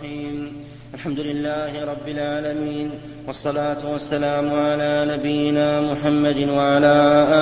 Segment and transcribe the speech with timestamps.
[0.00, 0.64] الرحيم.
[0.94, 2.90] الحمد لله رب العالمين
[3.26, 6.96] والصلاة والسلام على نبينا محمد وعلى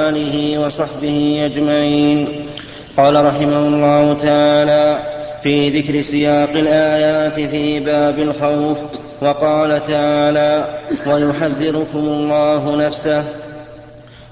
[0.09, 2.29] آله وصحبه أجمعين.
[2.97, 5.03] قال رحمه الله تعالى
[5.43, 8.79] في ذكر سياق الآيات في باب الخوف
[9.21, 13.25] وقال تعالى ويحذركم الله نفسه.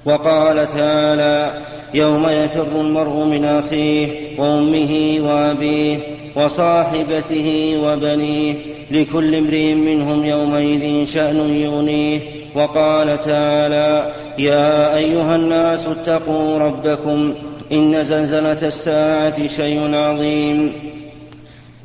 [0.04, 1.54] وقال تعالى
[1.94, 4.08] يوم يفر المرء من أخيه
[4.38, 5.98] وأمه وأبيه
[6.36, 8.54] وصاحبته وبنيه
[8.90, 12.20] لكل امرئ منهم يومئذ شأن يغنيه
[12.54, 17.34] وقال تعالى يا أيها الناس اتقوا ربكم
[17.72, 20.72] إن زلزلة الساعة شيء عظيم.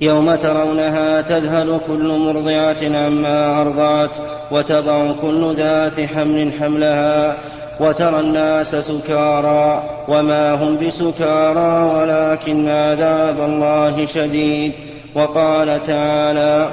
[0.02, 4.12] يوم ترونها تذهل كل مرضعة عما أرضعت
[4.52, 7.38] وتضع كل ذات حمل حملها
[7.80, 14.72] وترى الناس سكارى وما هم بسكارى ولكن عذاب الله شديد.
[15.16, 16.70] وقال تعالى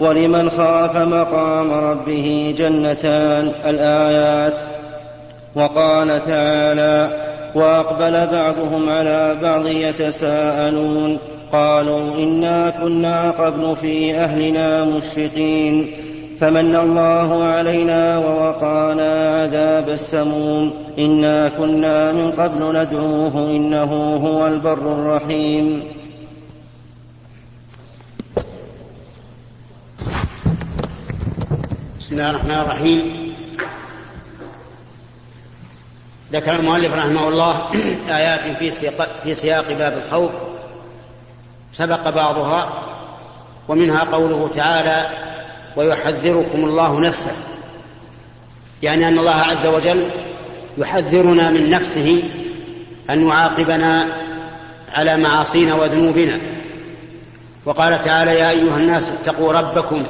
[0.00, 4.62] ولمن خاف مقام ربه جنتان الآيات.
[5.54, 7.08] وقال تعالى
[7.54, 11.18] وأقبل بعضهم على بعض يتساءلون.
[11.52, 15.90] قالوا إنا كنا قبل في أهلنا مشفقين.
[16.40, 20.94] فمن الله علينا ووقانا عذاب السموم.
[20.98, 23.92] إنا كنا من قبل ندعوه إنه
[24.24, 25.84] هو البر الرحيم.
[31.98, 33.00] بسم الله الرحمن الرحيم.
[36.32, 37.70] ذكر المؤلف رحمه الله
[38.18, 40.30] آيات في سياق, في سياق باب الخوف.
[41.72, 42.72] سبق بعضها
[43.68, 45.19] ومنها قوله تعالى
[45.80, 47.32] ويحذركم الله نفسه.
[48.82, 50.06] يعني أن الله عز وجل
[50.78, 52.22] يحذرنا من نفسه
[53.10, 54.06] أن يعاقبنا
[54.92, 56.38] على معاصينا وذنوبنا.
[57.64, 60.06] وقال تعالى يا أيها الناس اتقوا ربكم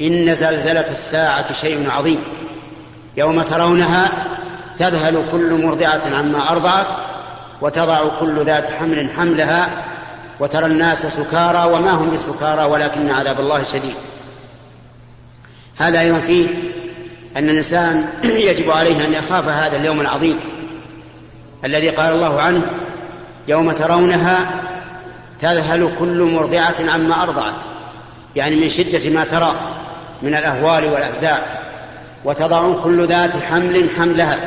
[0.00, 2.18] إن زلزلة الساعة شيء عظيم.
[3.16, 4.12] يوم ترونها
[4.78, 6.86] تذهل كل مرضعة عما أرضعت
[7.60, 9.70] وتضع كل ذات حمل حملها
[10.40, 13.94] وترى الناس سكارى وما هم بسكارى ولكن عذاب الله شديد.
[15.78, 16.48] هذا أيضا فيه
[17.36, 18.04] أن الإنسان
[18.48, 20.40] يجب عليه أن يخاف هذا اليوم العظيم
[21.64, 22.62] الذي قال الله عنه
[23.48, 24.50] يوم ترونها
[25.40, 27.54] تذهل كل مرضعة عما أرضعت
[28.36, 29.54] يعني من شدة ما ترى
[30.22, 31.42] من الأهوال والأفزاع
[32.24, 34.38] وتضع كل ذات حمل حملها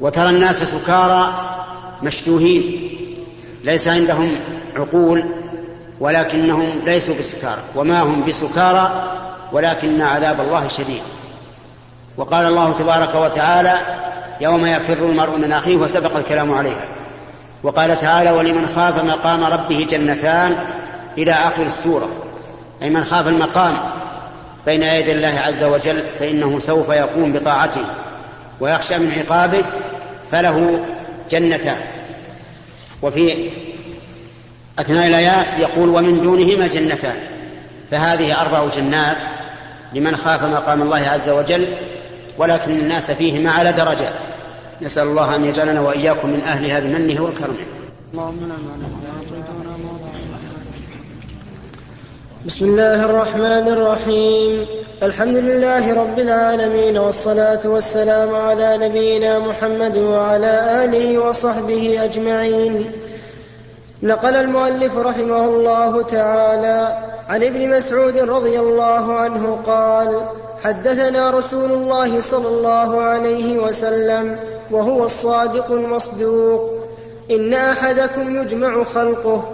[0.00, 1.32] وترى الناس سكارى
[2.02, 2.88] مشتوهين
[3.64, 4.32] ليس عندهم
[4.76, 5.24] عقول
[6.00, 9.12] ولكنهم ليسوا بسكارى وما هم بسكارى
[9.52, 11.02] ولكن عذاب الله شديد.
[12.16, 13.78] وقال الله تبارك وتعالى
[14.40, 16.84] يوم يفر المرء من أخيه وسبق الكلام عليها.
[17.62, 20.56] وقال تعالى ولمن خاف مقام ربه جنتان
[21.18, 22.08] إلى آخر السورة.
[22.82, 23.78] أي من خاف المقام
[24.66, 27.84] بين يدي الله عز وجل فإنه سوف يقوم بطاعته
[28.60, 29.62] ويخشى من عقابه
[30.32, 30.84] فله
[31.30, 31.76] جنتان.
[33.02, 33.50] وفي
[34.78, 37.16] أثناء الآيات يقول ومن دونهما جنتان.
[37.90, 39.16] فهذه أربع جنات
[39.94, 41.66] لمن خاف مقام الله عز وجل
[42.38, 44.14] ولكن الناس فيهما على درجات.
[44.82, 47.56] نسأل الله أن يجعلنا وإياكم من أهلها بمنه وكرمه.
[52.46, 54.66] بسم الله الرحمن الرحيم.
[55.02, 62.92] الحمد لله رب العالمين والصلاة والسلام على نبينا محمد وعلى آله وصحبه أجمعين.
[64.02, 70.22] نقل المؤلف رحمه الله تعالى عن ابن مسعود رضي الله عنه قال
[70.62, 74.36] حدثنا رسول الله صلى الله عليه وسلم
[74.70, 76.82] وهو الصادق المصدوق.
[77.30, 79.44] إن أحدكم يجمع خلقه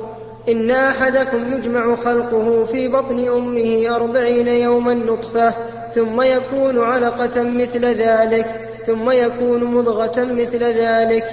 [0.49, 5.55] إن أحدكم يجمع خلقه في بطن أمه أربعين يوما نطفة
[5.95, 8.47] ثم يكون علقة مثل ذلك
[8.87, 11.25] ثم يكون مضغة مثل ذلك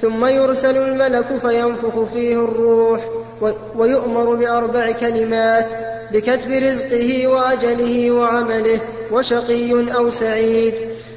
[0.00, 3.17] ثم يرسل الملك فينفخ فيه الروح.
[3.76, 5.66] ويؤمر بأربع كلمات
[6.12, 8.80] بكتب رزقه وأجله وعمله
[9.12, 10.74] وشقي أو سعيد.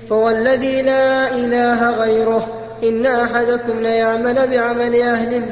[0.10, 2.48] فوالذي لا إله غيره.
[2.84, 5.44] إن أحدكم ليعمل بعمل أهل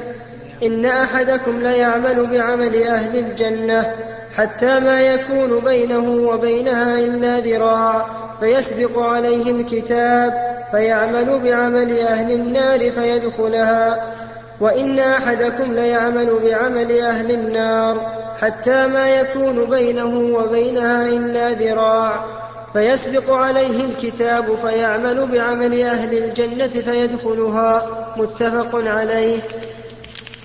[0.64, 3.94] إن أحدكم ليعمل بعمل أهل الجنة
[4.36, 8.08] حتى ما يكون بينه وبينها إلا ذراع.
[8.40, 10.34] فيسبق عليه الكتاب
[10.72, 14.14] فيعمل بعمل أهل النار فيدخلها.
[14.62, 22.26] وإن أحدكم ليعمل بعمل أهل النار حتى ما يكون بينه وبينها إلا ذراع
[22.74, 27.88] فيسبق عليه الكتاب فيعمل بعمل أهل الجنة فيدخلها.
[28.18, 29.40] متفق عليه.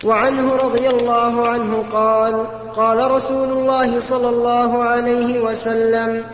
[0.05, 2.47] وعنه رضي الله عنه قال
[2.77, 6.25] قال رسول الله صلى الله عليه وسلم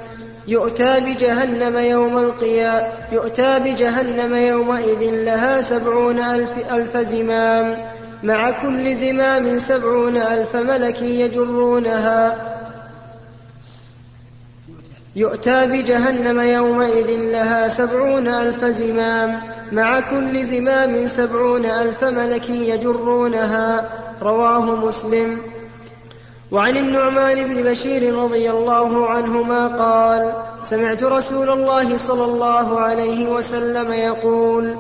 [0.49, 7.79] يؤتى بجهنم يوم القيامة يؤتى بجهنم يومئذ لها سبعون ألف, ألف زمام.
[8.23, 12.37] مع كل زمام سبعون ألف ملك يجرونها.
[15.17, 19.41] يؤتى بجهنم يومئذ لها سبعون ألف زمام.
[19.73, 23.89] مع كل زمام سبعون ألف ملك يجرونها.
[24.23, 25.41] رواه مسلم.
[26.53, 30.33] وعن النعمان بن بشير رضي الله عنهما قال
[30.63, 34.77] سمعت رسول الله صلى الله عليه وسلم يقول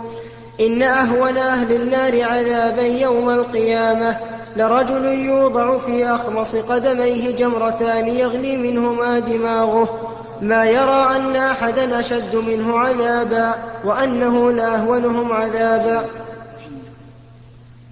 [0.60, 4.16] إن أهون أهل النار عذابا يوم القيامة
[4.56, 10.10] لرجل يوضع في أخمص قدميه جمرتان يغلي منهما دماغه
[10.42, 16.04] ما يرى أن أحدا أشد منه عذابا وأنه لاهونهم عذابا.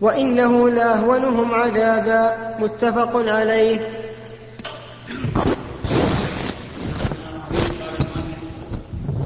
[0.01, 2.57] وإنه لأهونهم عذابا.
[2.59, 3.79] متفق عليه.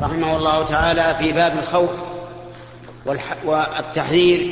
[0.03, 1.91] رحمه الله تعالى في باب الخوف
[3.45, 4.51] والتحذير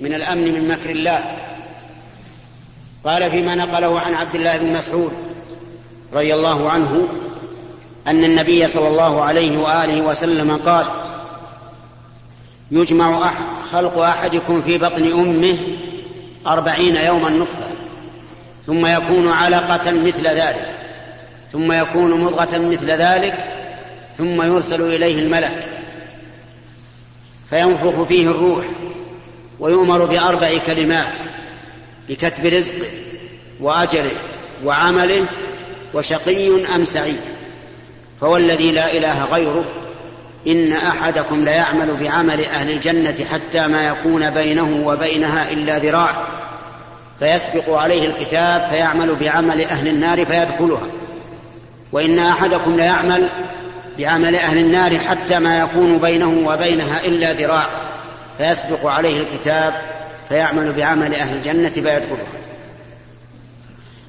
[0.00, 1.24] من الأمن من مكر الله.
[3.04, 5.12] قال فيما نقله عن عبد الله بن مسعود
[6.14, 7.08] رضي الله عنه
[8.06, 10.86] أن النبي صلى الله عليه وآله وسلم قال
[12.70, 13.30] يجمع
[13.72, 15.58] خلق أحدكم في بطن أمه
[16.46, 17.66] أربعين يوما نطفة
[18.66, 20.74] ثم يكون علقة مثل ذلك
[21.52, 23.34] ثم يكون مضغة مثل ذلك
[24.18, 25.64] ثم يرسل إليه الملك
[27.50, 28.66] فينفخ فيه الروح
[29.60, 31.18] ويؤمر بأربع كلمات
[32.08, 32.86] بكتب رزقه
[33.60, 34.10] وأجله
[34.64, 35.26] وعمله
[35.94, 37.20] وشقي أم سعيد
[38.20, 39.64] فهو الذي لا إله غيره
[40.46, 46.26] إن أحدكم ليعمل بعمل أهل الجنة حتى ما يكون بينه وبينها إلا ذراع
[47.18, 50.86] فيسبق عليه الكتاب فيعمل بعمل أهل النار فيدخلها.
[51.92, 53.28] وإن أحدكم ليعمل
[53.98, 57.66] بعمل أهل النار حتى ما يكون بينه وبينها إلا ذراع
[58.38, 59.74] فيسبق عليه الكتاب
[60.28, 62.34] فيعمل بعمل أهل الجنة فيدخلها.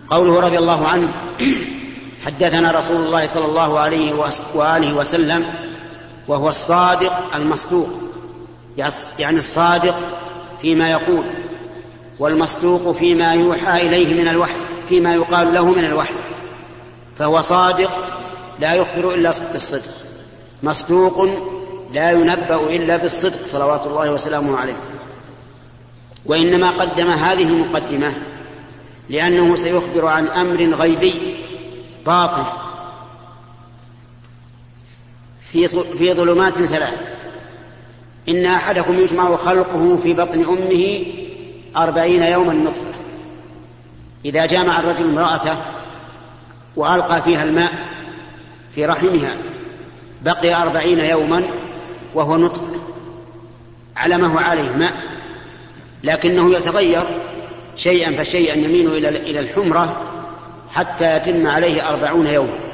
[0.07, 1.07] قوله رضي الله عنه
[2.25, 4.13] حدثنا رسول الله صلى الله عليه
[4.53, 5.45] وآله وسلم
[6.27, 7.89] وهو الصادق المصدوق.
[9.19, 9.95] يعني الصادق
[10.61, 11.23] فيما يقول
[12.19, 16.13] والمصدوق فيما يوحى إليه من الوحي فيما يقال له من الوحي.
[17.19, 17.91] فهو صادق
[18.59, 19.91] لا يخبر إلا بالصدق.
[20.63, 21.29] مصدوق
[21.93, 24.77] لا ينبأ إلا بالصدق صلوات الله وسلامه عليه.
[26.25, 28.13] وإنما قدم هذه المقدمة
[29.09, 31.37] لأنه سيخبر عن أمر غيبي
[32.05, 32.43] باطن
[35.55, 35.67] في
[35.97, 37.07] في ظلمات ثلاث.
[38.29, 41.05] إن أحدكم يجمع خلقه في بطن أمه
[41.77, 42.95] أربعين يوما نطفة.
[44.25, 45.57] إذا جامع الرجل امرأته
[46.75, 47.73] وألقى فيها الماء
[48.75, 49.37] في رحمها
[50.21, 51.43] بقي أربعين يوما
[52.15, 52.79] وهو نطفة.
[53.97, 54.93] على ما هو عليه ماء
[56.03, 57.03] لكنه يتغير
[57.75, 60.01] شيئا فشيئا يميل إلى الحمرة
[60.73, 62.64] حتى يتم عليه أربعون يوما.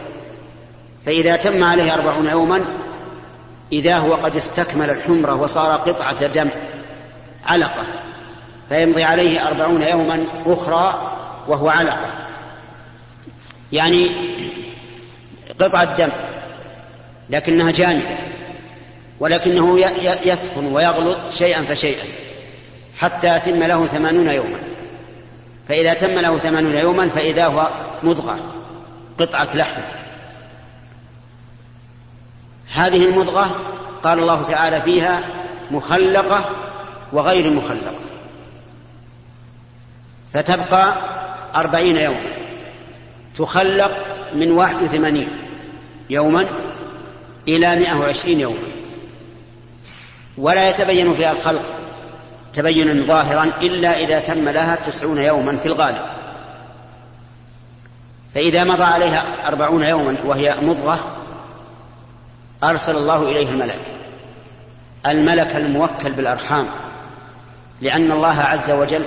[1.06, 2.66] فإذا تم عليه أربعون يوما
[3.72, 6.50] إذا هو قد استكمل الحمرة وصار قطعة دم
[7.46, 7.84] علقة.
[8.70, 11.12] فيمضي عليه أربعون يوما أخرى
[11.48, 12.08] وهو علقة.
[13.72, 14.12] يعني
[15.60, 16.12] قطعة دم
[17.30, 18.18] لكنها جامدة
[19.20, 19.80] ولكنه
[20.26, 22.06] يسخن ويغلط شيئا فشيئا
[22.98, 24.60] حتى يتم له ثمانون يوما.
[25.70, 27.70] فإذا تم له ثمانون يوما فإذا هو
[28.04, 28.40] مضغة
[29.20, 29.82] قطعة لحم.
[32.74, 33.56] هذه المضغة
[34.04, 35.24] قال الله تعالى فيها
[35.72, 36.50] مخلقة
[37.14, 38.02] وغير مخلقة.
[40.34, 40.96] فتبقى
[41.56, 42.32] أربعين يوما.
[43.36, 43.92] تخلق
[44.34, 45.30] من واحد وثمانين
[46.10, 46.46] يوما
[47.48, 48.58] إلى مئة وعشرين يوما.
[50.38, 51.64] ولا يتبين فيها الخلق
[52.54, 56.06] تبينا ظاهرا إلا إذا تم لها تسعون يوما في الغالب.
[58.36, 61.18] فإذا مضى عليها أربعون يوما وهي مضغة
[62.64, 63.82] أرسل الله إليه الملك
[65.06, 66.68] الملك الموكل بالأرحام.
[67.82, 69.06] لأن الله عز وجل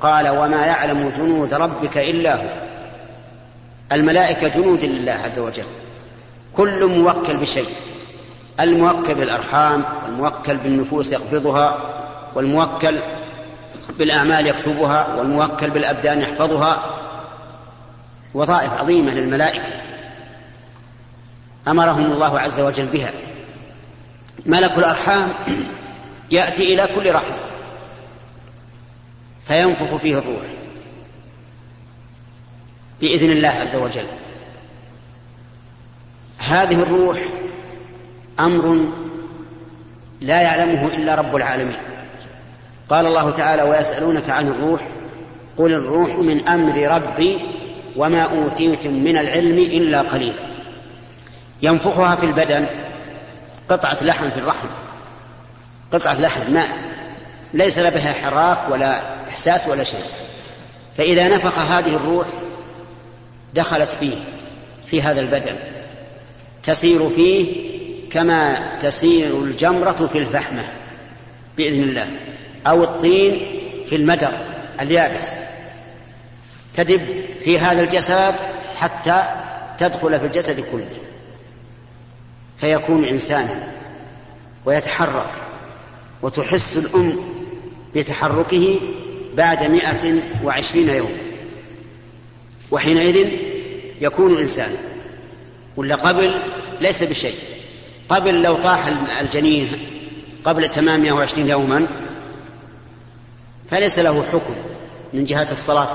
[0.00, 2.48] قال وما يعلم جنود ربك إلا هو.
[3.92, 5.64] الملائكة جنود لله عز وجل.
[6.56, 7.68] كل موكل بشيء.
[8.60, 11.78] الموكل بالأرحام والموكل بالنفوس يقبضها
[12.34, 12.98] والموكل
[13.98, 16.82] بالأعمال يكتبها والموكل بالأبدان يحفظها.
[18.34, 19.93] وظائف عظيمة للملائكة.
[21.68, 23.10] أمرهم الله عز وجل بها.
[24.46, 25.28] ملك الأرحام
[26.30, 27.34] يأتي إلى كل رحم
[29.46, 30.42] فينفخ فيه الروح
[33.00, 34.06] بإذن الله عز وجل.
[36.38, 37.18] هذه الروح
[38.40, 38.92] أمر
[40.20, 41.76] لا يعلمه إلا رب العالمين.
[42.88, 44.88] قال الله تعالى ويسألونك عن الروح
[45.56, 47.38] قل الروح من أمر ربي
[47.96, 50.53] وما أوتيتم من العلم إلا قليلا.
[51.64, 52.66] ينفخها في البدن
[53.68, 54.68] قطعة لحم في الرحم.
[55.92, 56.64] قطعة لحم ما
[57.54, 60.04] ليس بها حراك ولا إحساس ولا شيء.
[60.96, 62.26] فإذا نفخ هذه الروح
[63.54, 64.16] دخلت فيه
[64.86, 65.56] في هذا البدن.
[66.62, 67.64] تسير فيه
[68.10, 70.62] كما تسير الجمرة في الفحمة
[71.56, 72.06] بإذن الله.
[72.66, 74.32] أو الطين في المدر
[74.80, 75.32] اليابس.
[76.74, 78.34] تدب في هذا الجسد
[78.80, 79.22] حتى
[79.78, 81.03] تدخل في الجسد كله.
[82.56, 83.72] فيكون إنسانا
[84.64, 85.30] ويتحرك
[86.22, 87.16] وتحس الأم
[87.94, 88.80] بتحركه
[89.36, 91.12] بعد مئة وعشرين يوم
[92.70, 93.28] وحينئذ
[94.00, 94.76] يكون إنسانا
[95.76, 96.42] ولا قبل
[96.80, 97.34] ليس بشيء
[98.08, 98.86] قبل لو طاح
[99.20, 99.88] الجنين
[100.44, 101.86] قبل تمام 120 يوما
[103.70, 104.54] فليس له حكم
[105.12, 105.88] من جهة الصلاة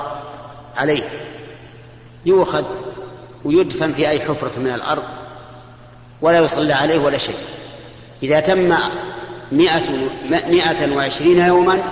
[0.76, 1.08] عليه
[2.26, 2.64] يؤخذ
[3.44, 5.02] ويدفن في أي حفرة من الأرض
[6.22, 7.36] ولا يصلى عليه ولا شيء.
[8.22, 8.74] إذا تم
[9.52, 9.82] مئة,
[10.48, 11.82] مئة وعشرين يوما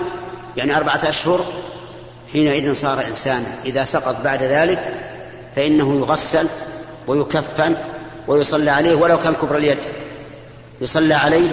[0.57, 1.45] يعني أربعة أشهر
[2.33, 3.45] حينئذ صار إنسانا.
[3.65, 4.93] إذا سقط بعد ذلك
[5.55, 6.47] فإنه يغسل
[7.07, 7.75] ويكفن
[8.27, 9.77] ويصلى عليه ولو كان كبر اليد.
[10.81, 11.51] يصلى عليه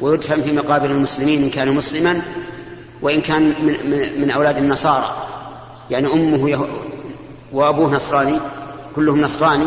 [0.00, 2.22] ويدفن في مقابر المسلمين إن كان مسلما
[3.02, 5.16] وإن كان من, من, من أولاد النصارى.
[5.90, 6.68] يعني أمه.
[7.52, 8.38] وأبوه نصراني
[8.96, 9.66] كلهم نصراني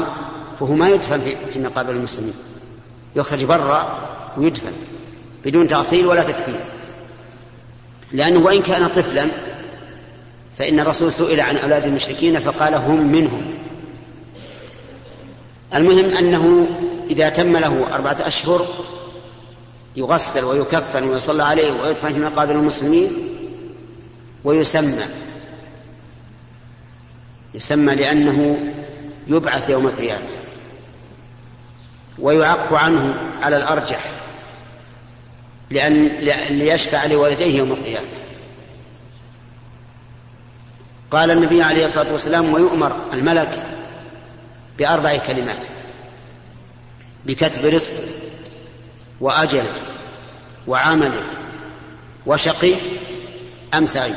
[0.59, 2.33] فهو ما يدفن في, في مقابر المسلمين.
[3.15, 4.71] يخرج برا ويدفن
[5.45, 6.59] بدون تأصيل ولا تكفير
[8.11, 9.31] لأنه وإن كان طفلا
[10.57, 13.53] فإن الرسول سئل عن أولاد المشركين فقال هم منهم.
[15.75, 16.67] المهم أنه
[17.09, 18.67] إذا تم له أربعة أشهر
[19.95, 23.11] يغسل ويكفن ويصلى عليه ويدفن في مقابر المسلمين
[24.43, 25.05] ويسمى.
[27.53, 28.59] يسمى لأنه
[29.27, 30.27] يبعث يوم القيامة.
[32.19, 34.05] ويعق عنه على الأرجح
[35.69, 36.07] لأن
[36.49, 38.07] ليشفع لوالديه يوم القيامة.
[41.11, 43.63] قال النبي عليه الصلاة والسلام ويؤمر الملك
[44.77, 45.65] بأربع كلمات
[47.25, 48.03] بكتب رزقه
[49.21, 49.73] وأجله
[50.67, 51.23] وعمله
[52.25, 52.73] وشقي
[53.73, 54.15] أم سعيد.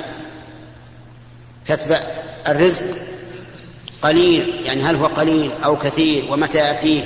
[1.68, 1.96] كتب
[2.48, 2.86] الرزق
[4.02, 7.04] قليل يعني هل هو قليل أو كثير ومتى يأتيه؟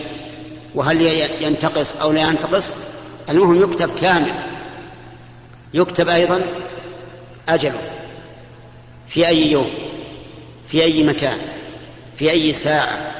[0.75, 1.03] وهل
[1.43, 2.75] ينتقص أو لا ينتقص؟
[3.31, 4.35] المهم يكتب كامل.
[5.75, 6.45] يكتب أيضا
[7.49, 7.81] أجله.
[9.09, 9.71] في أي يوم
[10.69, 11.39] في أي مكان
[12.17, 13.13] في أي ساعة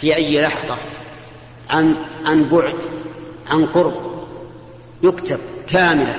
[0.00, 0.76] في أي لحظة
[1.70, 2.74] عن عن بعد
[3.46, 4.26] عن قرب.
[5.02, 6.16] يكتب كاملا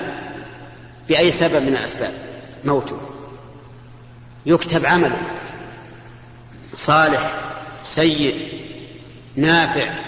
[1.10, 2.14] بأي سبب من الأسباب.
[2.66, 2.98] موته.
[4.46, 5.18] يكتب عمله.
[6.76, 7.40] صالح
[7.84, 8.48] سيء
[9.36, 10.07] نافع.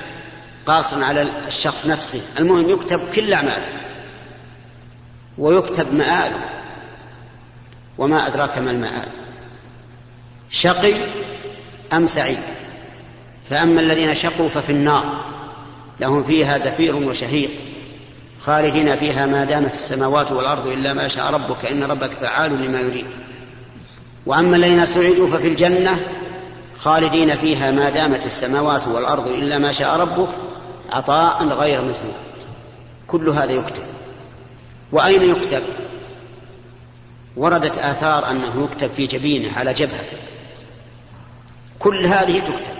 [0.70, 2.22] قاصر على الشخص نفسه.
[2.40, 3.68] المهم يكتب كل أعماله.
[5.38, 6.50] ويكتب مآله.
[7.98, 9.08] وما أدراك ما المآل.
[10.50, 10.96] شقي
[11.94, 12.40] أم سعيد؟
[13.50, 15.26] فأما الذين شقوا ففي النار.
[16.00, 17.50] لهم فيها زفير وشهيق.
[18.40, 21.66] خالدين فيها ما دامت السماوات والأرض إلا ما شاء ربك.
[21.66, 23.06] إن ربك فعال لما يريد.
[24.26, 26.00] وأما الذين سعدوا ففي الجنة
[26.78, 30.30] خالدين فيها ما دامت السماوات والأرض إلا ما شاء ربك.
[30.91, 32.13] عطاء غير مسلم.
[33.08, 33.84] كل هذا يكتب.
[34.91, 35.63] وأين يكتب؟
[37.38, 40.17] وردت آثار أنه يكتب في جبينه على جبهته
[41.79, 42.74] كل هذه تكتب.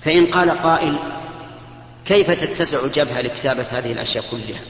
[0.00, 0.98] فإن قال قائل
[2.04, 4.60] كيف تتسع الجبهة لكتابة هذه الأشياء كلها؟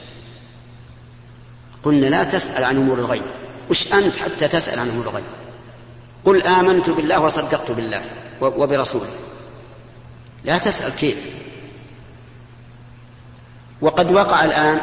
[1.83, 3.23] قلنا لا تسأل عن أمور الغيب.
[3.69, 5.25] وش أنت حتى تسأل عن أمور الغيب؟
[6.25, 8.01] قل آمنت بالله وصدقت بالله
[8.41, 9.09] وبرسوله.
[10.45, 11.17] لا تسأل كيف.
[13.81, 14.81] وقد وقع الآن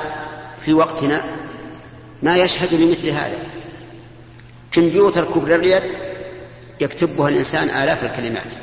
[0.64, 1.22] في وقتنا
[2.22, 3.38] ما يشهد لمثل هذا.
[4.72, 5.82] كمبيوتر كبر اليد
[6.80, 8.54] يكتبها الإنسان آلاف الكلمات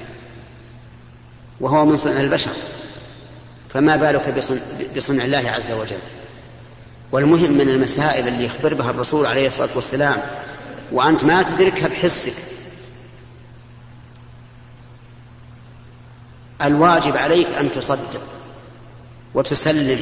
[1.60, 2.52] وهو من صنع البشر.
[3.74, 4.60] فما بالك بصنع,
[4.98, 6.00] بصنع الله عز وجل؟
[7.12, 10.18] والمهم من المسائل اللي يخبر بها الرسول عليه الصلاة والسلام
[10.92, 12.34] وأنت ما تدركها بحسك
[16.62, 18.22] الواجب عليك أن تصدق
[19.34, 20.00] وتسلم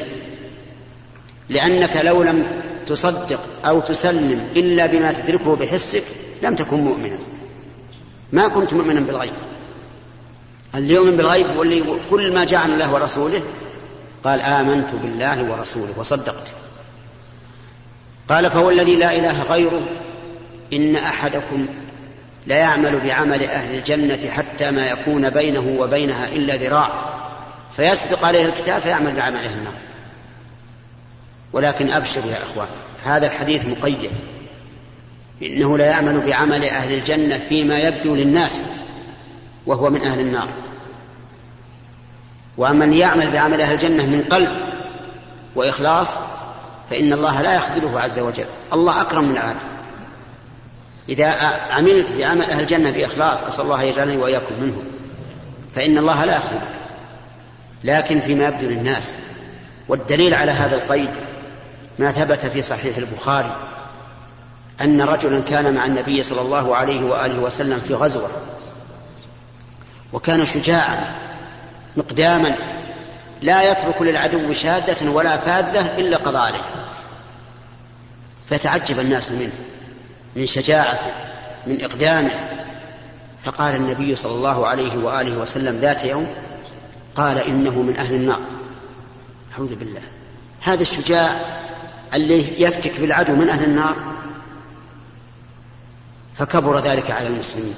[1.48, 2.46] لأنك لو لم
[2.86, 6.04] تصدق أو تسلم إلا بما تدركه بحسك
[6.42, 7.18] لم تكن مؤمنا.
[8.32, 9.32] ما كنت مؤمنا بالغيب.
[10.74, 13.42] اليوم بالغيب واللي كل ما جاء عن الله ورسوله
[14.24, 16.48] قال آمنت بالله ورسوله وصدقت.
[18.28, 19.88] قال فهو الذي لا إله غيره
[20.72, 21.66] إن أحدكم
[22.48, 26.90] لا يعمل بعمل أهل الجنة حتى ما يكون بينه وبينها إلا ذراع.
[27.76, 29.74] فيسبق عليه الكتاب فيعمل بعمل أهل النار.
[31.52, 32.68] ولكن أبشر يا إخوان
[33.04, 34.10] هذا الحديث مقيد.
[35.42, 38.64] إنه لا يعمل بعمل أهل الجنة فيما يبدو للناس
[39.66, 40.48] وهو من أهل النار.
[42.58, 44.50] ومن يعمل بعمل أهل الجنة من قلب
[45.56, 46.18] وإخلاص
[46.90, 48.46] فإن الله لا يخذله عز وجل.
[48.72, 49.77] الله أكرم من العالم
[51.08, 51.26] إذا
[51.70, 54.84] عملت بعمل أهل الجنة بإخلاص أسأل الله يجعلني وإياكم منهم.
[55.74, 56.74] فإن الله لا يخذلك
[57.84, 59.18] لكن فيما يبدو للناس.
[59.88, 61.10] والدليل على هذا القيد
[61.98, 63.56] ما ثبت في صحيح البخاري
[64.80, 68.28] أن رجلا كان مع النبي صلى الله عليه وآله وسلم في غزوة
[70.12, 71.14] وكان شجاعا
[71.96, 72.56] مقداما
[73.42, 76.84] لا يترك للعدو شادة ولا فاذة إلا قضى عليها
[78.50, 79.52] فتعجب الناس منه.
[80.36, 81.12] من شجاعته
[81.66, 82.30] من إقدامه.
[83.44, 86.26] فقال النبي صلى الله عليه وآله وسلم ذات يوم
[87.14, 88.40] قال إنه من أهل النار.
[89.54, 90.02] أعوذ بالله.
[90.60, 91.40] هذا الشجاع
[92.14, 93.96] اللي يفتك بالعدو من أهل النار
[96.34, 97.74] فكبر ذلك على المسلمين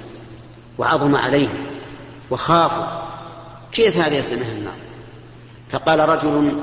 [0.79, 1.67] وعظم عليهم
[2.31, 2.87] وخافوا.
[3.73, 4.75] كيف هذا يسلم أهل النار؟
[5.71, 6.63] فقال رجل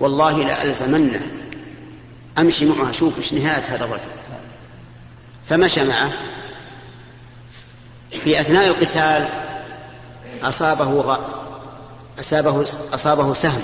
[0.00, 1.26] والله لألزمنه
[2.38, 4.02] أمشي معه أشوف إيش نهاية هذا الرجل.
[5.48, 6.12] فمشى معه.
[8.10, 9.28] في أثناء القتال
[10.42, 11.18] أصابه.
[12.20, 12.62] أصابه
[12.94, 13.62] أصابه سهم.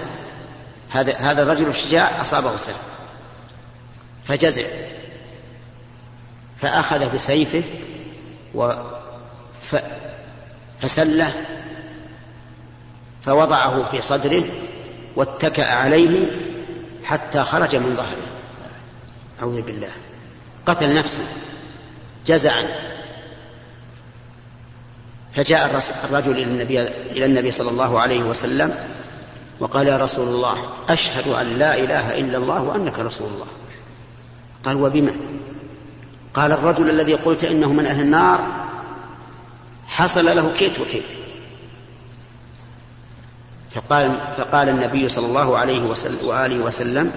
[0.90, 2.80] هذا هذا الرجل الشجاع أصابه سهم.
[4.24, 4.64] فجزع.
[6.60, 7.62] فأخذ بسيفه
[8.54, 8.72] و
[9.70, 9.76] ف...
[10.82, 11.32] فسله.
[13.22, 14.44] فوضعه في صدره
[15.16, 16.26] واتكأ عليه
[17.04, 18.26] حتى خرج من ظهره.
[19.40, 19.90] أعوذ بالله.
[20.66, 21.22] قتل نفسه.
[22.28, 22.64] جزعا.
[25.32, 28.74] فجاء الرجل إلى النبي, إلى النبي صلى الله عليه وسلم
[29.60, 30.56] وقال يا رسول الله
[30.88, 33.46] أشهد أن لا إله إلا الله وأنك رسول الله.
[34.64, 35.16] قال وبما؟
[36.34, 38.68] قال الرجل الذي قلت إنه من أهل النار
[39.86, 41.12] حصل له كيت وكيت.
[43.74, 47.12] فقال, فقال النبي صلى الله عليه وسلم وآله وسلم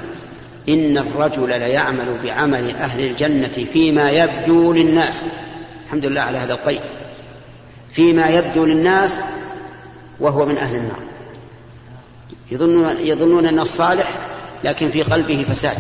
[0.69, 5.26] إن الرجل ليعمل بعمل أهل الجنة فيما يبدو للناس.
[5.86, 6.82] الحمد لله على هذا القيد.
[7.91, 9.21] فيما يبدو للناس
[10.19, 11.00] وهو من أهل النار.
[12.52, 14.08] يظنون, يظنون أنه صالح
[14.63, 15.78] لكن في قلبه فساد.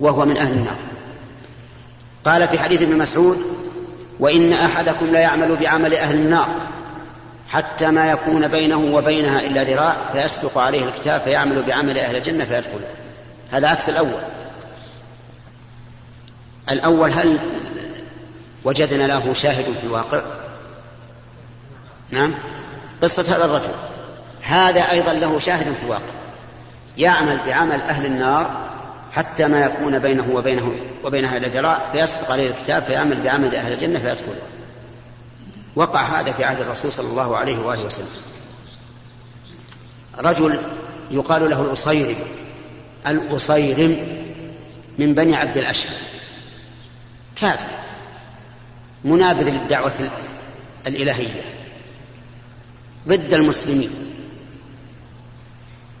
[0.00, 0.76] وهو من أهل النار.
[2.24, 3.38] قال في حديث ابن مسعود
[4.20, 6.48] وإن أحدكم لا يعمل بعمل أهل النار
[7.48, 12.90] حتى ما يكون بينه وبينها إلا ذراع فيسبق عليه الكتاب فيعمل بعمل أهل الجنة فيدخلها
[13.52, 14.22] هذا عكس الأول.
[16.70, 17.38] الأول هل
[18.64, 20.22] وجدنا له شاهد في الواقع؟
[22.10, 22.34] نعم.
[23.02, 23.74] قصة هذا الرجل.
[24.42, 26.20] هذا أيضا له شاهد في الواقع.
[26.98, 28.70] يعمل بعمل أهل النار
[29.12, 33.98] حتى ما يكون بينه وبينه وبينها إلا ذراع فيسبق عليه الكتاب فيعمل بعمل أهل الجنة
[33.98, 34.46] فيدخلها
[35.76, 38.08] وقع هذا في عهد الرسول صلى الله عليه وآله وسلم.
[40.18, 40.58] رجل
[41.10, 42.16] يقال له الأصيرم
[43.06, 43.96] الأصيرم
[44.98, 45.96] من بني عبد الأشهر.
[47.36, 47.68] كافر.
[49.04, 50.10] منابذ للدعوة
[50.86, 51.42] الإلهية.
[53.08, 53.90] ضد المسلمين.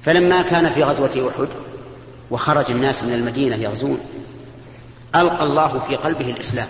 [0.04, 1.48] فلما كان في غزوة أحد
[2.30, 4.00] وخرج الناس من المدينة يغزون
[5.14, 6.68] ألقى الله في قلبه الإسلام.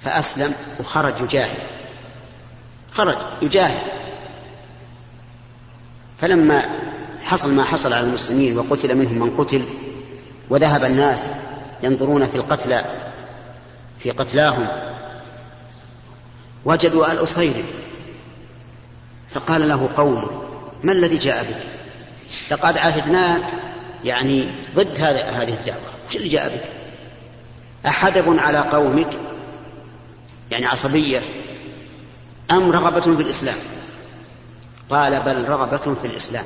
[0.00, 1.62] فأسلم وخرج يجاهد.
[2.92, 3.82] خرج يجاهد.
[6.18, 6.64] فلما
[7.26, 9.64] حصل ما حصل على المسلمين وقتل منهم من قتل
[10.50, 11.26] وذهب الناس
[11.82, 12.84] ينظرون في القتلى
[13.98, 14.66] في قتلاهم.
[16.64, 17.64] وجدوا الأصيري
[19.30, 20.42] فقال له قومه
[20.82, 21.62] ما الذي جاء بك؟
[22.50, 23.42] لقد عهدناك
[24.04, 26.64] يعني ضد هذه الدعوة وش اللي جاء بك؟
[27.86, 29.10] أحدب على قومك
[30.50, 31.20] يعني عصبية
[32.50, 33.56] أم رغبة في الإسلام؟
[34.90, 36.44] قال بل رغبة في الإسلام.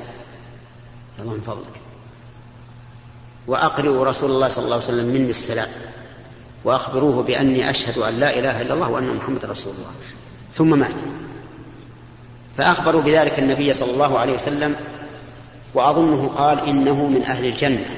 [1.21, 1.81] الله من فضلك.
[3.47, 5.67] وأقرئوا رسول الله صلى الله عليه وسلم مني السلام
[6.63, 9.91] وأخبروه بأني أشهد أن لا إله إلا الله وأن محمد رسول الله.
[10.53, 11.01] ثم مات.
[12.57, 14.75] فأخبروا بذلك النبي صلى الله عليه وسلم
[15.73, 17.89] وأظنه قال إنه من أهل الجنة.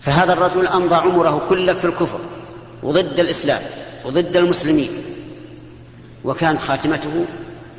[0.00, 2.20] فهذا الرجل أمضى عمره كله في الكفر
[2.82, 3.62] وضد الإسلام
[4.04, 4.90] وضد المسلمين
[6.24, 7.24] وكانت خاتمته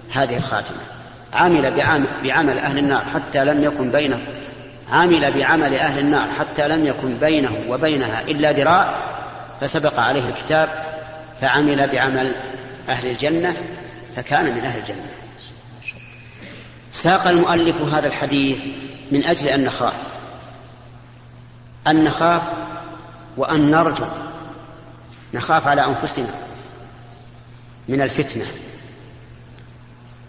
[0.09, 0.94] هذه الخاتمة.
[1.35, 1.73] عمل
[2.23, 4.21] بعمل أهل النار حتى لم يكن بينه
[4.91, 8.95] عمل بعمل أهل النار حتى لم يكن بينه وبينها إلا ذراع
[9.61, 10.69] فسبق عليه الكتاب
[11.41, 12.35] فعمل بعمل
[12.89, 13.55] أهل الجنة
[14.15, 15.05] فكان من أهل الجنة.
[16.91, 18.67] ساق المؤلف هذا الحديث
[19.11, 20.07] من أجل أن نخاف.
[21.87, 22.43] أن نخاف
[23.37, 24.05] وأن نرجو.
[25.33, 26.29] نخاف على أنفسنا
[27.87, 28.45] من الفتنة.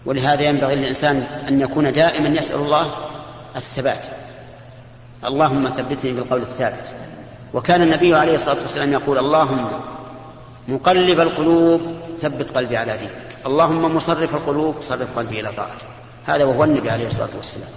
[0.07, 2.91] ولهذا ينبغي للإنسان أن يكون دائما يسأل الله
[3.55, 4.07] الثبات.
[5.25, 6.93] اللهم ثبتني بالقول الثابت.
[7.53, 9.69] وكان النبي عليه الصلاة والسلام يقول اللهم
[10.67, 11.81] مقلب القلوب
[12.21, 13.11] ثبت قلبي على دينك.
[13.45, 15.85] اللهم مصرف القلوب صرف قلبي إلى طاعتك.
[16.25, 17.69] هذا وهو النبي عليه الصلاة والسلام.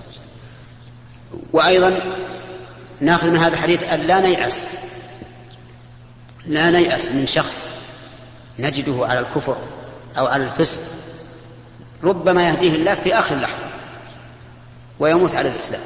[1.53, 2.01] وأيضا
[3.01, 4.65] نأخذ من هذا الحديث أن لا نيأس
[6.47, 7.69] لا نيأس من شخص
[8.59, 9.57] نجده على الكفر
[10.19, 10.81] أو على الفسق
[12.05, 13.71] ربما يهديه الله في آخر لحظة
[15.01, 15.81] ويموت على الإسلام.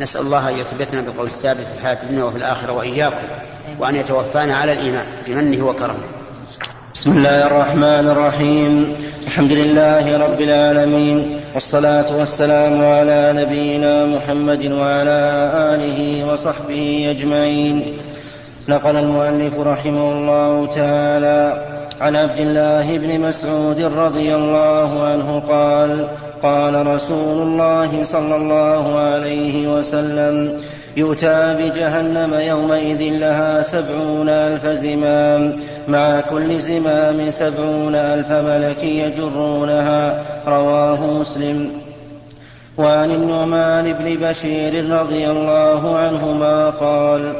[0.00, 3.26] نسأل الله أن يثبتنا بالقول الثابت في الحياة الدنيا وفي الآخرة وإياكم
[3.78, 6.08] وأن يتوفانا على الإيمان بمنه وكرمه.
[6.94, 8.96] بسم الله الرحمن الرحيم.
[9.26, 15.20] الحمد لله رب العالمين والصلاة والسلام على نبينا محمد وعلى
[15.74, 17.98] آله وصحبه أجمعين.
[18.68, 21.67] نقل المؤلف رحمه الله تعالى
[22.00, 26.08] عن عبد الله بن مسعود رضي الله عنه قال
[26.42, 30.56] قال رسول الله صلى الله عليه وسلم
[30.96, 35.52] يؤتى بجهنم يومئذ لها سبعون ألف زمام
[35.88, 41.70] مع كل زمام سبعون ألف ملك يجرونها رواه مسلم.
[42.78, 47.32] وعن النعمان بن بشير رضي الله عنهما قال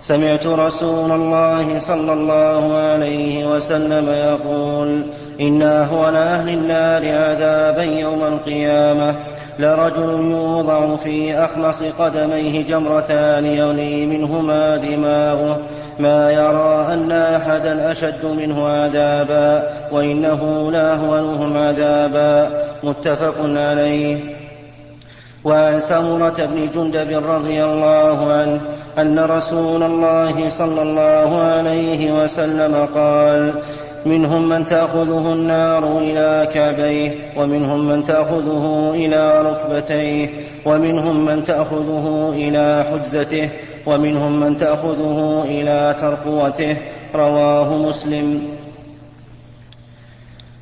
[0.00, 5.02] سمعت رسول الله صلى الله عليه وسلم يقول
[5.40, 9.14] إن أهون أهل النار عذابا يوم القيامة.
[9.58, 15.58] لرجل يوضع في أخمص قدميه جمرتان يغلي منهما دماغه
[15.98, 22.50] ما يرى أن أحدا أشد منه عذابا وإنه لأهونهم عذابا.
[22.82, 24.39] متفق عليه.
[25.44, 28.60] وعن سمرة بن جندب رضي الله عنه
[28.98, 33.52] أن رسول الله صلى الله عليه وسلم قال
[34.06, 40.28] منهم من تأخذه النار إلى كعبيه ومنهم من تأخذه إلى ركبتيه
[40.66, 43.48] ومنهم من تأخذه إلى حجزته
[43.86, 46.76] ومنهم من تأخذه إلى ترقوته.
[47.14, 48.42] رواه مسلم.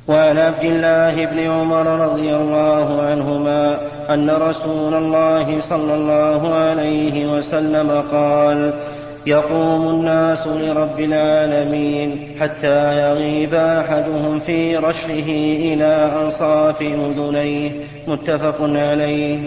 [0.07, 8.03] وعن عبد الله بن عمر رضي الله عنهما أن رسول الله صلى الله عليه وسلم
[8.11, 8.73] قال
[9.25, 15.29] يقوم الناس لرب العالمين حتى يغيب أحدهم في رشه
[15.73, 17.71] إلى أنصاف أذنيه.
[18.07, 19.39] متفق عليه.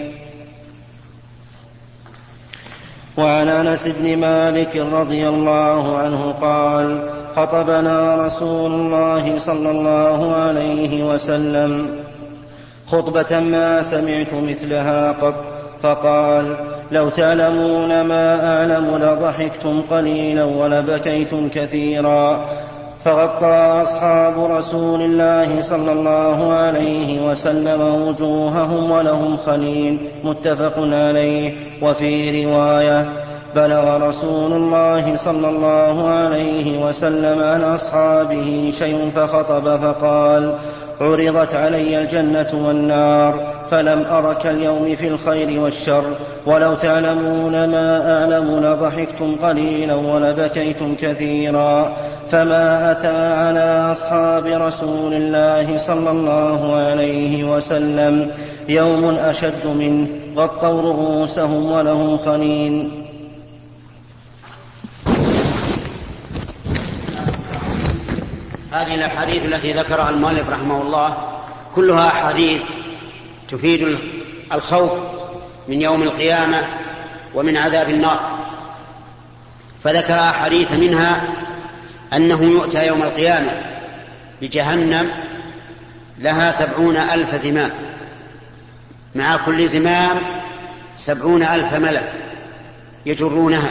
[3.17, 12.03] وعن أنس بن مالك رضي الله عنه قال خطبنا رسول الله صلى الله عليه وسلم
[12.93, 15.33] خطبة ما سمعت مثلها قط
[15.83, 16.55] فقال
[16.91, 22.45] لو تعلمون ما أعلم لضحكتم قليلا ولبكيتم كثيرا.
[23.05, 31.53] فغطى أصحاب رسول الله صلى الله عليه وسلم وجوههم ولهم خليل متفق عليه.
[31.81, 33.09] وفي رواية
[33.55, 40.55] بلغ رسول الله صلى الله عليه وسلم عن أصحابه شيء فخطب فقال
[41.03, 46.03] عرضت علي الجنة والنار فلم أر كاليوم في الخير والشر.
[46.45, 51.97] ولو تعلمون ما أعلم لضحكتم قليلا ولبكيتم كثيرا.
[52.29, 58.31] فما أتى على أصحاب رسول الله صلى الله عليه وسلم.
[58.69, 63.02] يوم أشد منه غطوا رؤوسهم ولهم خنين.
[68.73, 71.39] هذه الأحاديث التي ذكرها المؤلف رحمه الله
[71.75, 72.61] كلها أحاديث
[73.49, 73.97] تفيد
[74.53, 74.91] الخوف
[75.67, 76.61] من يوم القيامة
[77.33, 78.37] ومن عذاب النار.
[79.83, 81.23] فذكر أحاديث منها
[82.13, 83.51] أنه يؤتى يوم القيامة
[84.41, 85.11] بجهنم
[86.19, 87.71] لها سبعون ألف زمام.
[89.15, 90.17] مع كل زمام
[90.97, 92.13] سبعون ألف ملك
[93.05, 93.69] يجرونها.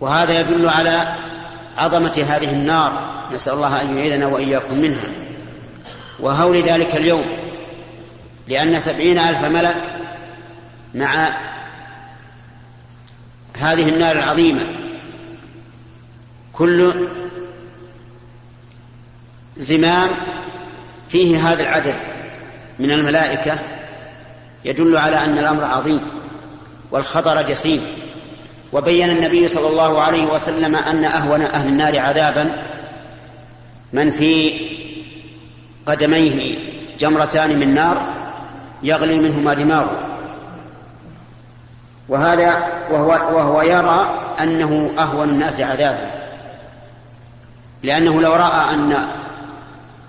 [0.00, 1.14] وهذا يدل على
[1.76, 5.08] عظمة هذه النار نسأل الله أن يعيذنا وإياكم منها.
[6.20, 7.24] وهول ذلك اليوم
[8.48, 9.76] لأن سبعين ألف ملك
[10.94, 11.28] مع
[13.58, 14.66] هذه النار العظيمة
[16.52, 17.08] كل
[19.56, 20.10] زمام
[21.08, 21.94] فيه هذا العدد
[22.78, 23.58] من الملائكة
[24.64, 26.00] يدل على أن الأمر عظيم
[26.90, 27.82] والخطر جسيم.
[28.72, 32.62] وبين النبي صلى الله عليه وسلم أن أهون أهل النار عذابا
[33.92, 34.60] من في
[35.86, 36.58] قدميه
[36.98, 38.02] جمرتان من نار
[38.82, 39.98] يغلي منهما دماغه.
[42.08, 46.10] وهذا وهو, وهو يرى أنه أهون الناس عذابا.
[47.82, 49.06] لأنه لو رأى أن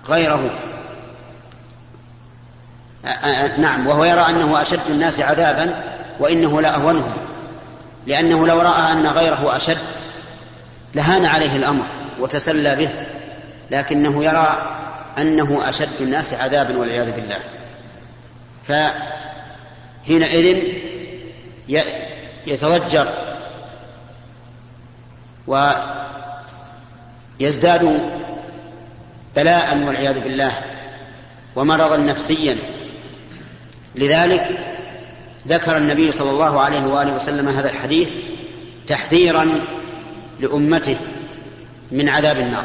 [0.08, 0.50] غيره
[3.58, 5.82] نعم وهو يرى أنه أشد الناس عذابا
[6.20, 7.12] وإنه لأهونهم.
[8.06, 9.78] لأنه لو رأى أن غيره أشد
[10.94, 11.84] لهان عليه الأمر
[12.20, 12.90] وتسلى به
[13.70, 14.76] لكنه يرى
[15.18, 17.38] أنه أشد الناس عذابا والعياذ بالله.
[20.04, 20.58] فحينئذ
[22.46, 23.08] يتضجر
[27.40, 28.10] ويزداد
[29.36, 30.52] بلاء والعياذ بالله
[31.56, 32.56] ومرضا نفسيا.
[33.94, 34.73] لذلك
[35.48, 38.08] ذكر النبي صلى الله عليه وآله وسلم هذا الحديث
[38.86, 39.60] تحذيرا
[40.40, 40.96] لأمته
[41.92, 42.64] من عذاب النار.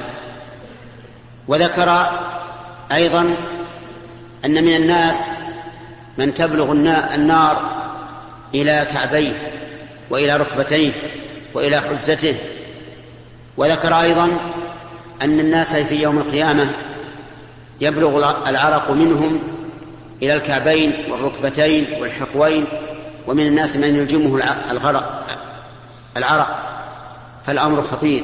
[1.47, 2.09] وذكر
[2.91, 3.35] أيضا
[4.45, 5.29] أن من الناس
[6.17, 6.71] من تبلغ
[7.15, 7.79] النار
[8.53, 9.51] إلى كعبيه
[10.09, 10.91] وإلى ركبتيه
[11.53, 12.35] وإلى حزته
[13.57, 14.25] وذكر أيضا
[15.21, 16.69] أن الناس في يوم القيامة
[17.81, 18.17] يبلغ
[18.49, 19.39] العرق منهم
[20.21, 22.65] إلى الكعبين والركبتين والحقوين
[23.27, 25.27] ومن الناس من يلجمه الغرق
[26.17, 26.61] العرق.
[27.45, 28.23] فالأمر خطير.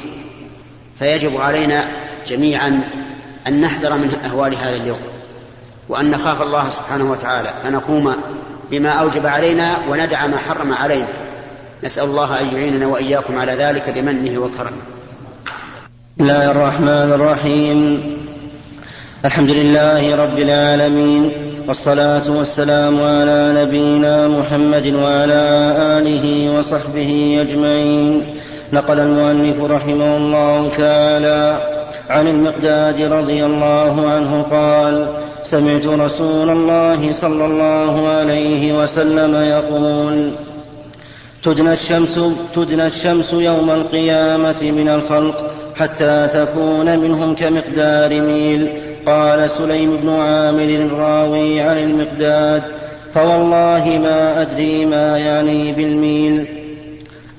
[1.00, 1.88] فيجب علينا
[2.28, 2.84] جميعا
[3.48, 5.00] أن نحذر من أهوال هذا اليوم
[5.90, 8.16] وأن نخاف الله سبحانه وتعالى فنقوم
[8.72, 11.08] بما أوجب علينا وندع ما حرم علينا.
[11.84, 14.82] نسأل الله أن يعيننا وإياكم على ذلك بمنه وكرمه.
[16.18, 18.18] بسم الله الرحمن الرحيم.
[19.26, 21.55] الحمد لله رب العالمين.
[21.68, 25.42] والصلاة والسلام على نبينا محمد وعلى
[25.98, 28.24] آله وصحبه أجمعين.
[28.74, 31.62] نقل المؤلف رحمه الله تعالى
[32.10, 35.08] عن المقداد رضي الله عنه قال
[35.44, 40.32] سمعت رسول الله صلى الله عليه وسلم يقول
[41.44, 42.20] تدنى الشمس
[42.56, 48.85] تدنى الشمس يوم القيامة من الخلق حتى تكون منهم كمقدار ميل.
[49.06, 52.64] قال سليم بن عامر الراوي عن المقداد
[53.14, 56.46] فوالله ما أدري ما يعني بالميل.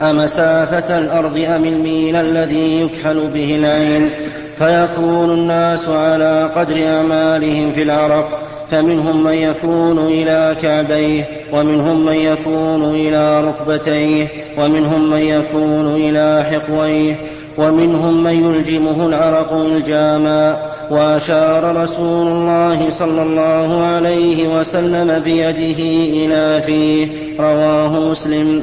[0.03, 4.11] أمسافة الأرض أم الميل الذي يكحل به العين؟
[4.59, 12.95] فيكون الناس على قدر أعمالهم في العرق فمنهم من يكون إلى كعبيه ومنهم من يكون
[12.95, 14.27] إلى ركبتيه
[14.59, 17.17] ومنهم من يكون إلى حقويه
[17.59, 20.57] ومنهم من يلجمه العرق إلجاما.
[20.91, 25.83] وأشار رسول الله صلى الله عليه وسلم بيده
[26.25, 27.09] إلى فيه
[27.41, 28.63] رواه مسلم.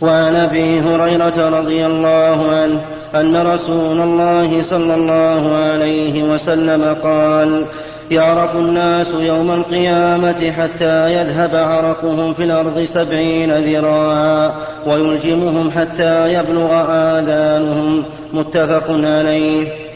[0.00, 2.80] وعن أبي هريرة رضي الله عنه
[3.14, 7.64] أن رسول الله صلى الله عليه وسلم قال
[8.10, 14.54] يعرق الناس يوم القيامة حتى يذهب عرقهم في الأرض سبعين ذراعا
[14.86, 18.02] ويلجمهم حتى يبلغ آذانهم.
[18.32, 19.91] متفق عليه.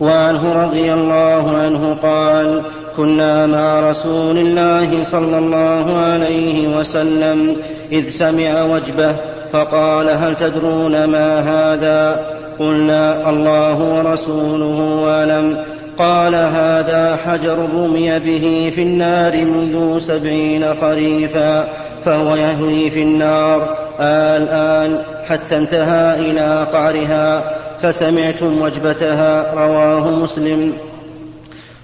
[0.00, 2.62] وعنه رضي الله عنه قال
[2.96, 7.56] كنا مع رسول الله صلى الله عليه وسلم
[7.92, 9.14] إذ سمع وجبه
[9.52, 12.20] فقال هل تدرون ما هذا؟
[12.58, 15.56] قلنا الله ورسوله أعلم.
[15.98, 21.68] قال هذا حجر رمي به في النار منذ سبعين خريفا
[22.04, 27.44] فهو يهوي في النار الآن حتى انتهى إلى قعرها.
[27.82, 30.72] فسمعتم وجبتها رواه مسلم.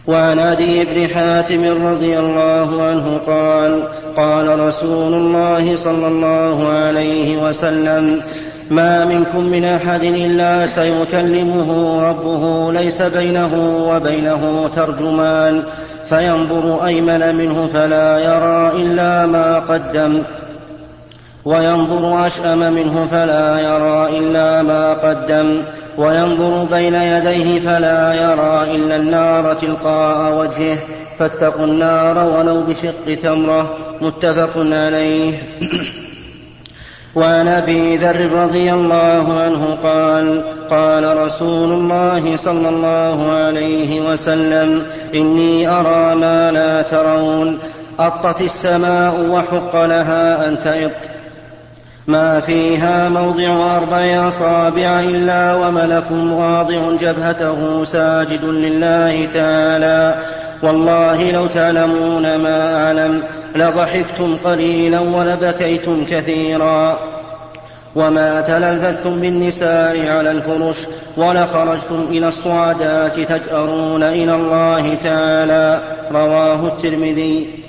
[0.06, 3.82] وعن ابي بن حاتم رضي الله عنه قال
[4.16, 8.22] قال رسول الله صلى الله عليه وسلم
[8.70, 15.62] ما منكم من أحد إلا سيكلمه ربه ليس بينه وبينه ترجمان.
[16.06, 20.22] فينظر أيمن منه فلا يرى إلا ما قدم.
[21.44, 25.62] وينظر أشأم منه فلا يرى إلا ما قدم.
[25.98, 30.78] وينظر بين يديه فلا يرى إلا النار تلقاء وجهه.
[31.18, 33.76] فاتقوا النار ولو بشق تمره.
[34.00, 35.32] متفق عليه.
[37.14, 45.68] وعن أبي ذر رضي الله عنه قال قال رسول الله صلى الله عليه وسلم إني
[45.68, 47.58] أرى ما لا ترون.
[47.98, 51.10] أطت السماء وحق لها أن تئط.
[52.10, 60.14] ما فيها موضع أربع أصابع إلا وملك واضع جبهته ساجد لله تعالى.
[60.62, 63.22] والله لو تعلمون ما أعلم
[63.56, 66.98] لضحكتم قليلا ولبكيتم كثيرا.
[67.96, 70.78] وما تلذذتم بالنساء على الفرش
[71.16, 75.80] ولخرجتم إلى الصعدات تجأرون إلى الله تعالى.
[76.12, 77.59] رواه الترمذي.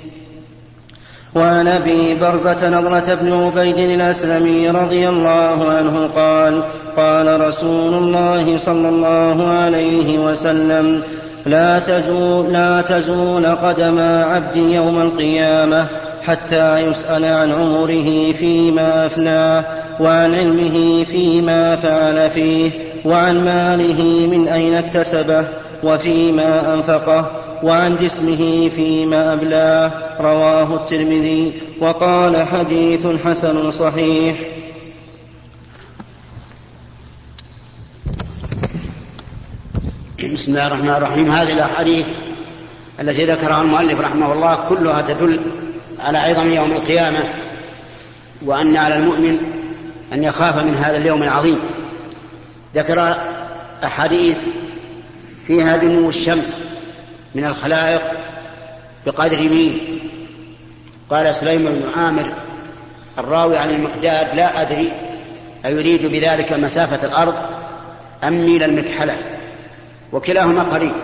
[1.34, 6.62] وعن أبي برزة نضره بن عبيد الأسلمي رضي الله عنه قال
[6.96, 11.02] قال رسول الله صلى الله عليه وسلم
[11.46, 15.86] لا تزول, لا تزول قدم عبد يوم القيامة
[16.22, 19.64] حتى يسأل عن عمره فيما افناه
[20.00, 22.70] وعن علمه فيما فعل فيه
[23.04, 25.44] وعن ماله من أين اكتسبه
[25.82, 27.41] وفيما أنفقه.
[27.62, 34.36] وعن جسمه فيما أبلاه رواه الترمذي وقال حديث حسن صحيح.
[40.32, 41.30] بسم الله الرحمن الرحيم.
[41.30, 42.06] هذه الأحاديث
[43.00, 45.40] التي ذكرها المؤلف رحمه الله كلها تدل
[46.00, 47.18] على عظم يوم القيامة
[48.42, 49.38] وأن على المؤمن
[50.12, 51.58] أن يخاف من هذا اليوم العظيم.
[52.74, 53.16] ذكر
[53.84, 54.36] أحاديث
[55.46, 56.60] فيها دنو الشمس
[57.34, 58.02] من الخلائق
[59.06, 59.98] بقدر ميل
[61.10, 62.32] قال سليم بن عامر
[63.18, 64.92] الراوي عن المقداد لا أدري
[65.64, 67.34] أيريد بذلك مسافة الأرض
[68.24, 69.16] أم ميل المكحلة
[70.12, 70.94] وكلاهما قريب.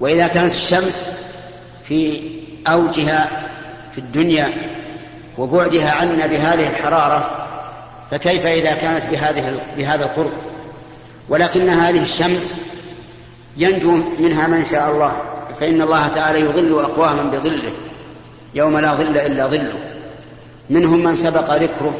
[0.00, 1.06] وإذا كانت الشمس
[1.84, 2.30] في
[2.68, 3.28] أوجها
[3.92, 4.52] في الدنيا
[5.38, 7.46] وبعدها عنا بهذه الحرارة
[8.10, 10.32] فكيف إذا كانت بهذه بهذا القرب؟
[11.28, 12.58] ولكن هذه الشمس
[13.56, 15.12] ينجو منها من شاء الله
[15.60, 17.72] فإن الله تعالى يظل أقواما بظله
[18.54, 19.78] يوم لا ظل إلا ظله.
[20.70, 21.94] منهم من سبق ذكره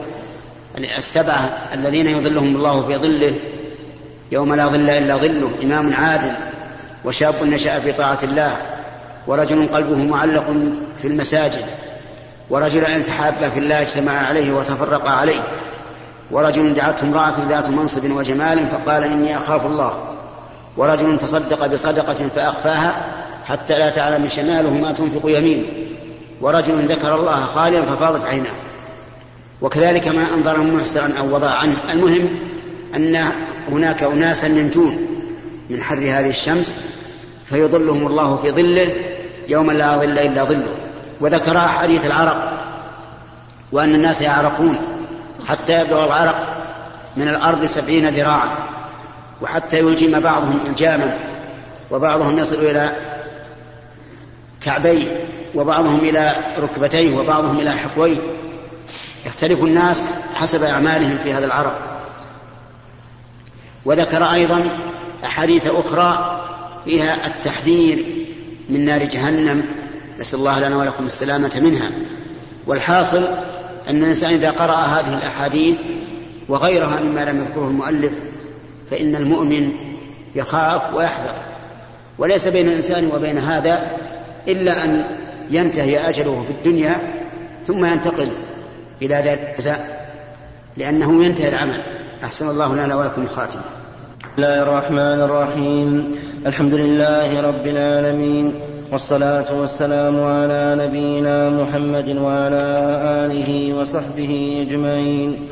[0.98, 3.34] السبعة الذين يظلهم الله في ظله
[4.32, 6.32] يوم لا ظل إلا ظله إمام عادل
[7.04, 8.56] وشاب نشأ في طاعة الله
[9.26, 10.54] ورجل قلبه معلق
[11.02, 11.64] في المساجد
[12.50, 15.42] ورجلان تحابا في الله اجتمعا عليه وتفرقا عليه
[16.30, 20.15] ورجل دعته امرأة ذات منصب وجمال فقال إني أخاف الله.
[20.76, 22.94] ورجل تصدق بصدقة فأخفاها
[23.44, 25.64] حتى لا تعلم شماله ما تنفق يمينه.
[26.40, 28.54] ورجل ذكر الله خاليا ففاضت عيناه.
[29.62, 31.76] وكذلك ما أنظر معسرا أو وضع عنه.
[31.90, 32.28] المهم
[32.94, 33.24] أن
[33.68, 34.98] هناك أناسا ينجون
[35.70, 36.78] من حر هذه الشمس
[37.46, 38.92] فيظلهم الله في ظله
[39.48, 40.74] يوم لا ظل إلا ظله.
[41.20, 42.52] وذكر حديث العرق
[43.72, 44.78] وأن الناس يعرقون
[45.48, 46.56] حتى يبلغ العرق
[47.16, 48.48] من الأرض سبعين ذراعا.
[49.42, 51.18] وحتى يلجم بعضهم إلجاما
[51.90, 52.92] وبعضهم يصل إلى
[54.60, 58.18] كعبيه وبعضهم إلى ركبتيه وبعضهم إلى حقويه
[59.26, 61.78] يختلف الناس حسب أعمالهم في هذا العرق.
[63.84, 64.70] وذكر أيضا
[65.24, 66.40] أحاديث أخرى
[66.84, 68.04] فيها التحذير
[68.68, 69.64] من نار جهنم.
[70.18, 71.90] نسأل الله لنا ولكم السلامة منها.
[72.66, 73.24] والحاصل
[73.88, 75.76] أن الإنسان إذا قرأ هذه الأحاديث
[76.48, 78.12] وغيرها مما لم يذكره المؤلف
[78.90, 79.72] فإن المؤمن
[80.34, 81.34] يخاف ويحذر.
[82.18, 83.90] وليس بين الإنسان وبين هذا
[84.48, 85.04] إلا أن
[85.50, 86.96] ينتهي أجله في الدنيا
[87.66, 88.28] ثم ينتقل
[89.02, 90.10] إلى ذلك الجزاء
[90.76, 91.80] لأنه ينتهي العمل.
[92.24, 93.62] أحسن الله لنا ولكم الخاتمة
[94.20, 96.16] بسم الله الرحمن الرحيم.
[96.46, 98.54] الحمد لله رب العالمين
[98.92, 102.64] والصلاة والسلام على نبينا محمد وعلى
[103.24, 105.48] آله وصحبه أجمعين.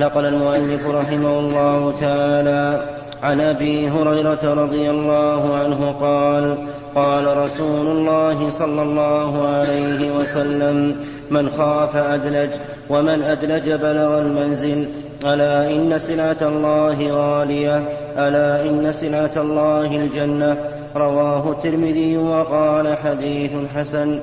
[0.00, 6.58] نقل المؤلف رحمه الله تعالى عن أبي هريرة رضي الله عنه قال
[6.94, 10.96] قال رسول الله صلى الله عليه وسلم
[11.30, 12.50] من خاف أدلج
[12.90, 14.88] ومن أدلج بلغ المنزل
[15.24, 17.82] ألا إن سلعه الله غالية
[18.18, 20.56] ألا إن سلعه الله الجنة؟
[20.96, 24.20] رواه الترمذي وقال حديث حسن.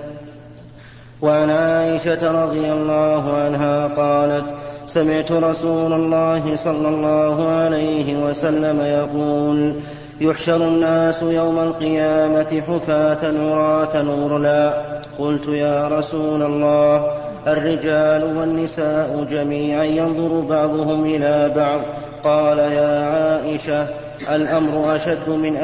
[1.21, 4.45] وعن عائشة رضي الله عنها قالت
[4.85, 9.75] سمعت رسول الله صلى الله عليه وسلم يقول
[10.21, 14.73] يحشر الناس يوم القيامة حفاة عراة غرلا
[15.19, 17.11] قلت يا رسول الله
[17.47, 21.81] الرجال والنساء جميعا ينظر بعضهم إلى بعض.
[22.23, 23.87] قال يا عائشة
[24.35, 25.55] الأمر أشد من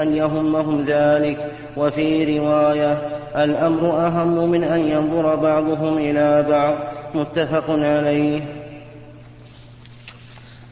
[0.00, 1.52] أن يهمهم ذلك.
[1.76, 2.98] وفي رواية
[3.36, 6.74] الأمر أهم من أن ينظر بعضهم إلى بعض.
[7.14, 8.40] متفق عليه.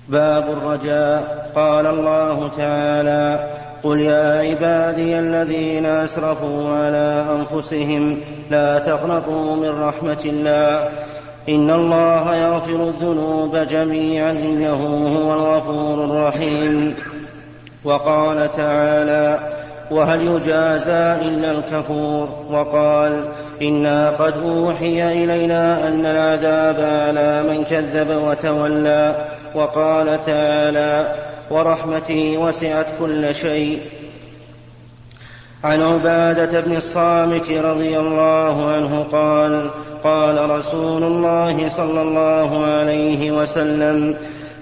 [0.09, 1.51] باب الرجاء.
[1.55, 3.51] قال الله تعالى
[3.83, 8.21] قل يا عبادي الذين أسرفوا على أنفسهم
[8.51, 10.89] لا تقنطوا من رحمة الله.
[11.49, 16.97] إن الله يغفر الذنوب جميعا إنه هو الغفور الرحيم.
[17.85, 19.39] وقال تعالى
[19.91, 23.25] وهل يجازى إلا الكفور وقال
[23.63, 29.25] إنا قد أوحي إلينا أن العذاب على من كذب وتولى
[29.55, 31.15] وقال تعالى
[31.51, 33.81] ورحمتي وسعت كل شيء.
[35.65, 39.71] عن عبادة بن الصامت رضي الله عنه قال
[40.05, 44.17] قال رسول الله صلى الله عليه وسلم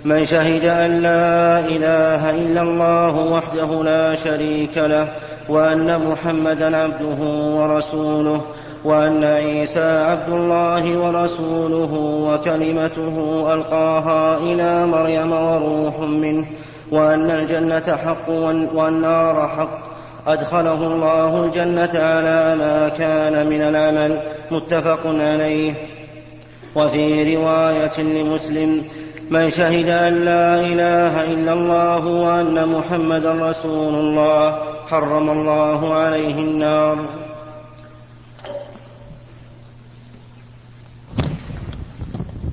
[0.05, 5.09] من شهد أن لا إله إلا الله وحده لا شريك له
[5.49, 7.23] وأن محمدا عبده
[7.57, 8.41] ورسوله
[8.85, 11.95] وأن عيسى عبد الله ورسوله
[12.31, 16.47] وكلمته ألقاها إلى مريم وروح منه
[16.91, 18.29] وأن الجنة حق
[18.75, 19.89] والنار حق.
[20.27, 24.21] أدخله الله الجنة على ما كان من العمل
[24.51, 25.75] متفق عليه.
[26.75, 28.83] وفي رواية لمسلم
[29.31, 37.09] من شهد أن لا إله إلا الله وأن محمدا رسول الله حرم الله عليه النار.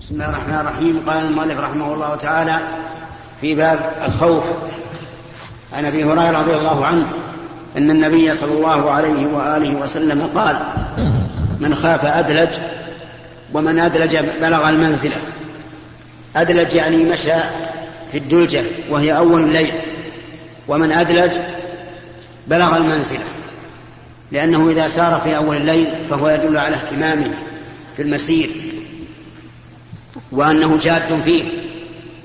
[0.01, 1.03] بسم الله الرحمن الرحيم.
[1.07, 2.57] قال المؤلف رحمه الله تعالى
[3.41, 4.43] في باب الخوف
[5.73, 7.07] عن أبي هريرة رضي الله عنه
[7.77, 10.59] أن النبي صلى الله عليه وآله وسلم قال
[11.59, 12.57] من خاف أدلج
[13.53, 15.15] ومن أدلج بلغ المنزلة.
[16.35, 17.33] أدلج يعني مشى
[18.11, 19.73] في الدلجة وهي أول الليل.
[20.67, 21.37] ومن أدلج
[22.47, 23.25] بلغ المنزلة
[24.31, 27.31] لأنه إذا سار في أول الليل فهو يدل على اهتمامه
[27.95, 28.49] في المسير
[30.31, 31.43] وأنه جاد فيه.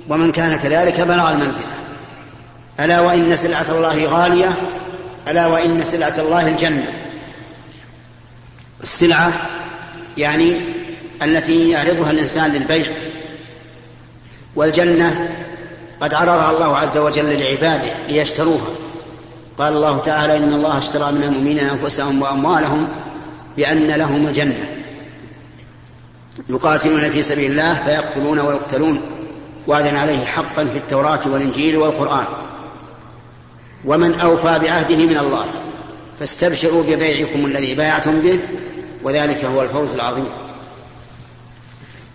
[0.09, 1.65] ومن كان كذلك بلغ المنزلة.
[2.81, 4.57] ألا وإن سلعة الله غالية
[5.29, 6.93] ألا وإن سلعة الله الجنة.
[8.83, 9.33] السلعة
[10.19, 10.61] يعني
[11.23, 12.87] التي يعرضها الإنسان للبيع.
[14.57, 15.37] والجنة
[16.01, 18.69] قد عرضها الله عز وجل لعباده ليشتروها.
[19.59, 22.89] قال الله تعالى إن الله اشترى من المؤمنين أنفسهم وأموالهم
[23.57, 24.71] بأن لهم الجنة.
[26.49, 29.01] يقاتلون في سبيل الله فيقتلون ويقتلون
[29.67, 32.27] واذن عليه حقا في التوراة والإنجيل والقرآن.
[33.85, 35.45] ومن أوفى بعهده من الله
[36.21, 38.41] فاستبشروا ببيعكم الذي بايعتم به
[39.03, 40.29] وذلك هو الفوز العظيم.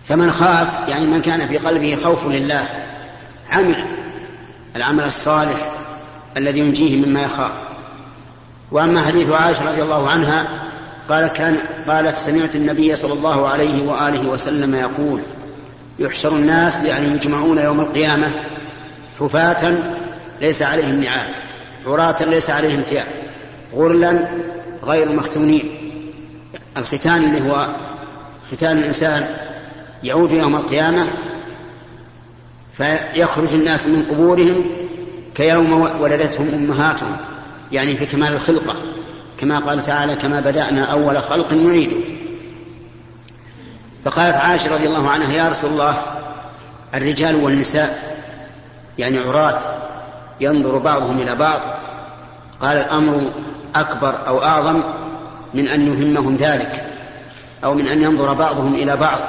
[0.08, 2.68] فمن خاف يعني من كان في قلبه خوف لله
[3.50, 3.84] عمل
[4.76, 5.72] العمل الصالح
[6.36, 7.52] الذي ينجيه مما يخاف.
[8.72, 10.46] وأما حديث عائشة رضي الله عنها
[11.08, 15.20] قال كان قالت سمعت النبي صلى الله عليه وآله وسلم يقول
[15.98, 18.30] يحشر الناس يعني يجمعون يوم القيامة
[19.20, 19.78] حفاة
[20.40, 21.28] ليس عليهم نعال
[21.86, 23.06] عراة ليس عليهم ثياب
[23.74, 24.28] غرلا
[24.82, 25.70] غير مختونين.
[26.76, 27.66] الختان اللي هو
[28.52, 29.26] ختان الإنسان
[30.02, 31.08] يعود يوم القيامة
[32.72, 34.64] فيخرج الناس من قبورهم
[35.34, 37.16] كيوم ولدتهم أمهاتهم
[37.72, 38.74] يعني في كمال الخلقة
[39.38, 41.96] كما قال تعالى كما بدأنا أول خلق نعيده.
[44.04, 46.02] فقالت عائشة رضي الله عنها يا رسول الله
[46.94, 48.16] الرجال والنساء
[48.98, 49.58] يعني عراة
[50.40, 51.60] ينظر بعضهم إلى بعض
[52.60, 53.22] قال الأمر
[53.74, 54.82] أكبر أو أعظم
[55.54, 56.86] من أن يهمهم ذلك
[57.64, 59.20] أو من أن ينظر بعضهم إلى بعض.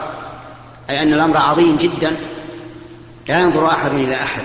[0.90, 2.18] أي أن الأمر عظيم جدا
[3.30, 4.44] لا ينظر أحد إلى أحد.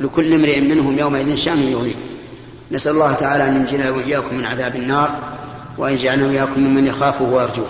[0.00, 1.94] لكل امرئ منهم يومئذ شأن يغنيه.
[2.72, 5.10] نسأل الله تعالى أن ينجينا وإياكم من عذاب النار
[5.78, 7.66] وأن يجعلنا وإياكم ممن يخافه ويرجوه.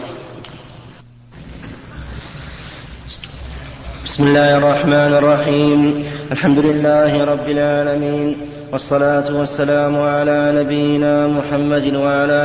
[4.04, 6.04] بسم الله الرحمن الرحيم.
[6.32, 8.36] الحمد لله رب العالمين
[8.72, 12.42] والصلاة والسلام على نبينا محمد وعلى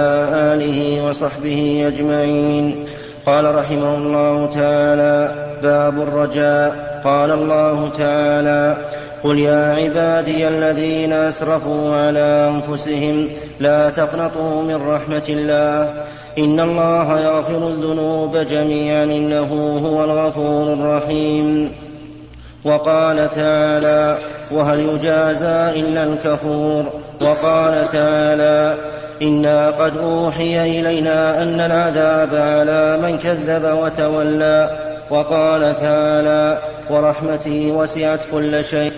[0.53, 2.85] آله وصحبه أجمعين.
[3.29, 5.31] قال رحمه الله تعالى
[5.63, 7.01] باب الرجاء.
[7.03, 8.77] قال الله تعالى
[9.23, 13.27] قل يا عبادي الذين أسرفوا على أنفسهم
[13.59, 15.93] لا تقنطوا من رحمة الله.
[16.37, 21.71] إن الله يغفر الذنوب جميعا إنه هو الغفور الرحيم.
[22.65, 24.17] وقال تعالى
[24.51, 26.83] وهل يجازى إلا الكفور؟
[27.21, 28.75] وقال تعالى
[29.21, 34.69] إنا قد أوحي إلينا أن العذاب على من كذب وتولى
[35.09, 36.57] وقال تعالى
[36.89, 38.91] ورحمتي وسعت كل شيء.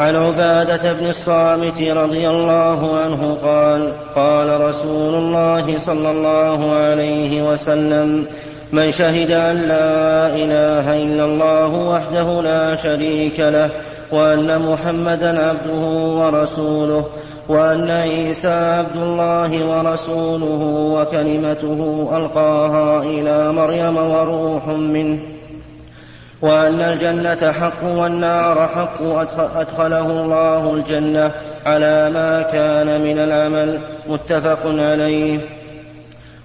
[0.00, 8.26] عن عبادة بن الصامت رضي الله عنه قال قال رسول الله صلى الله عليه وسلم
[8.72, 13.70] من شهد أن لا إله إلا الله وحده لا شريك له
[14.12, 15.86] وأن محمدا عبده
[16.20, 17.04] ورسوله
[17.50, 20.62] وأن عيسى عبد الله ورسوله
[20.94, 25.18] وكلمته ألقاها إلى مريم وروح منه.
[26.42, 29.02] وأن الجنة حق والنار حق
[29.56, 31.30] أدخله الله الجنة
[31.66, 33.78] على ما كان من العمل.
[34.08, 35.38] متفق عليه.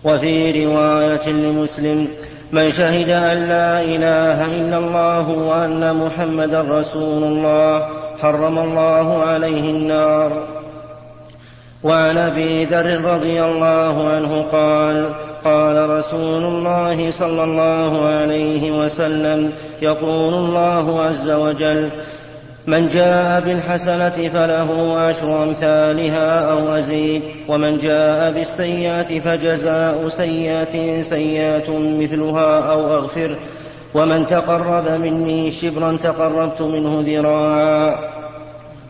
[0.04, 2.08] وفي رواية لمسلم
[2.52, 7.88] من شهد أن لا إله إلا الله وأن محمدا رسول الله
[8.22, 10.55] حرم الله عليه النار.
[11.86, 15.14] وعن أبي ذر رضي الله عنه قال
[15.44, 21.90] قال رسول الله صلى الله عليه وسلم يقول الله عز وجل
[22.68, 32.72] من جاء بالحسنة فله عشر أمثالها أو أزيد ومن جاء بالسيئة فجزاء سيئة سيئة مثلها
[32.72, 33.38] أو أغفر
[33.94, 38.15] ومن تقرب مني شبرا تقربت منه ذراعا.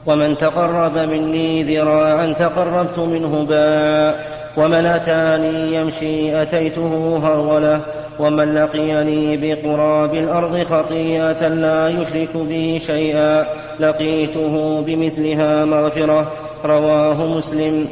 [0.05, 4.15] ومن تقرب مني ذراعا تقربت منه باعا
[4.57, 7.81] ومن أتاني يمشي أتيته هرولة
[8.19, 13.45] ومن لقيني بقراب الأرض خطيئة لا يشرك بي شيئا
[13.79, 16.31] لقيته بمثلها مغفرة
[16.65, 17.87] رواه مسلم.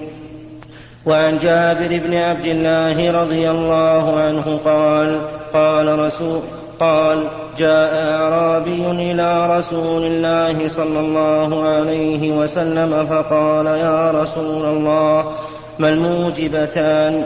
[1.06, 5.22] وعن جابر بن عبد الله رضي الله عنه قال
[5.54, 6.42] قال رسول
[6.80, 15.32] قال جاء أعرابي إلى رسول الله صلى الله عليه وسلم فقال يا رسول الله
[15.80, 17.26] ما الموجبتان؟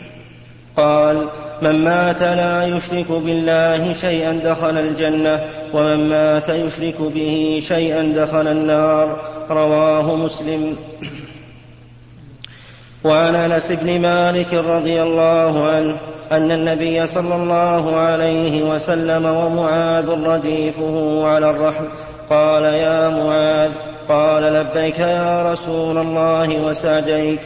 [0.76, 1.26] قال
[1.62, 5.40] من مات لا يشرك بالله شيئا دخل الجنة
[5.74, 9.16] ومن مات يشرك به شيئا دخل النار.
[9.50, 10.76] رواه مسلم.
[13.04, 15.96] وعن أنس بن مالك رضي الله عنه
[16.32, 21.84] أن النبي صلى الله عليه وسلم ومعاذ رديفه على الرحم
[22.30, 23.70] قال يا معاذ
[24.08, 27.40] قال لبيك يا رسول الله وسعديك.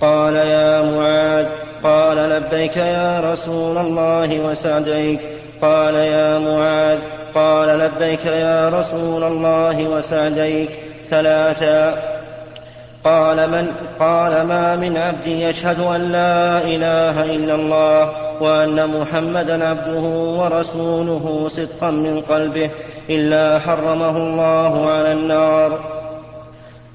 [0.00, 1.46] قال يا معاذ
[1.82, 5.20] قال لبيك يا رسول الله وسعديك.
[5.62, 6.98] قال يا معاذ
[7.34, 10.70] قال لبيك يا رسول الله وسعديك.
[11.08, 12.19] ثلاثا
[13.04, 20.00] قال من قال ما من عبد يشهد أن لا إله إلا الله وأن محمدا عبده
[20.40, 22.70] ورسوله صدقا من قلبه
[23.10, 25.78] إلا حرمه الله على النار.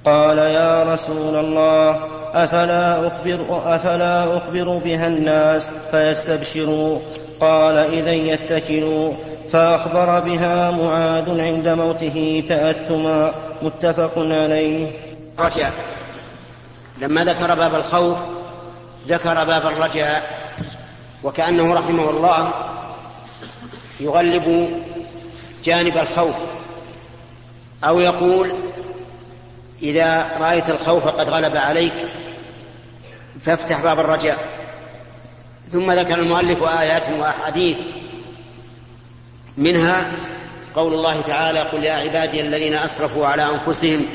[0.06, 2.00] قال يا رسول الله
[2.34, 7.00] أفلا أخبر, أفلا أخبر بها الناس فيستبشروا؟
[7.40, 9.14] قال إذا يتكلوا.
[9.50, 13.32] فأخبر بها معاذ عند موته تأثما
[13.62, 14.88] متفق عليه.
[15.40, 15.72] رجاء
[16.98, 18.18] لما ذكر باب الخوف
[19.08, 20.52] ذكر باب الرجاء
[21.24, 22.54] وكأنه رحمه الله
[24.00, 24.70] يغلب
[25.64, 26.36] جانب الخوف
[27.84, 28.54] أو يقول
[29.82, 31.94] إذا رأيت الخوف قد غلب عليك
[33.42, 34.38] فافتح باب الرجاء.
[35.72, 37.78] ثم ذكر المؤلف آيات وأحاديث
[39.58, 40.12] منها
[40.76, 44.06] قول الله تعالى قل يا عبادي الذين أسرفوا على أنفسهم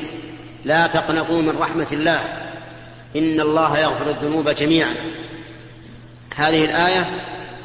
[0.65, 2.40] لا تقنطوا من رحمة الله.
[3.17, 4.95] إن الله يغفر الذنوب جميعا.
[6.37, 7.11] هذه الآية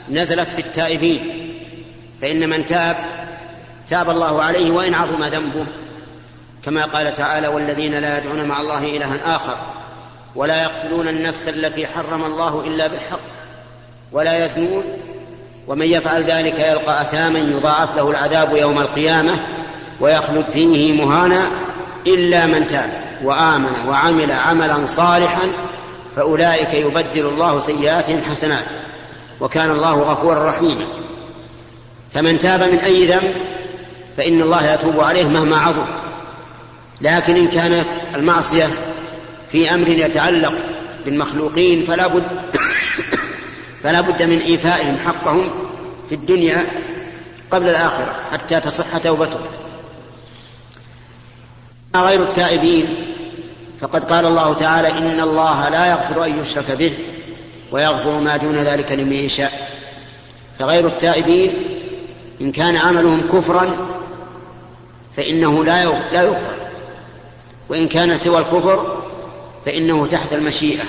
[0.10, 1.52] نزلت في التائبين
[2.22, 2.98] فإن من تاب
[3.90, 5.66] تاب الله عليه وإن عظم ذنبه.
[6.66, 9.58] كما قال تعالى والذين لا يدعون مع الله إلها آخر
[10.36, 13.20] ولا يقتلون النفس التي حرم الله إلا بالحق
[14.12, 14.84] ولا يزنون
[15.68, 19.40] ومن يفعل ذلك يلقى أثاما يضاعف له العذاب يوم القيامة
[20.00, 21.48] ويخلد فيه مهانا
[22.08, 23.05] إلا من تاب.
[23.24, 25.48] وآمن وعمل عملا صالحا
[26.16, 28.66] فأولئك يبدل الله سيئاتهم حسنات
[29.40, 30.86] وكان الله غفورا رحيما.
[32.14, 33.34] فمن تاب من أي ذنب
[34.18, 35.86] فإن الله يتوب عليه مهما عظم.
[37.02, 38.70] لكن إن كانت المعصية
[39.52, 40.54] في أمر يتعلق
[41.06, 42.28] بالمخلوقين فلا بد
[43.84, 45.50] فلا بد من إيفائهم حقهم
[46.10, 46.66] في الدنيا
[47.52, 49.46] قبل الآخرة حتى تصح توبتهم.
[52.04, 52.96] غير التائبين
[53.82, 56.94] فقد قال الله تعالى إن الله لا يغفر أن يشرك به
[57.72, 59.70] ويغفر ما دون ذلك لمن يشاء.
[60.60, 61.54] فغير التائبين
[62.42, 63.88] إن كان عملهم كفرا
[65.18, 66.38] فإنه لا يغفر.
[67.70, 69.02] وإن كان سوى الكفر
[69.66, 70.84] فإنه تحت المشيئة.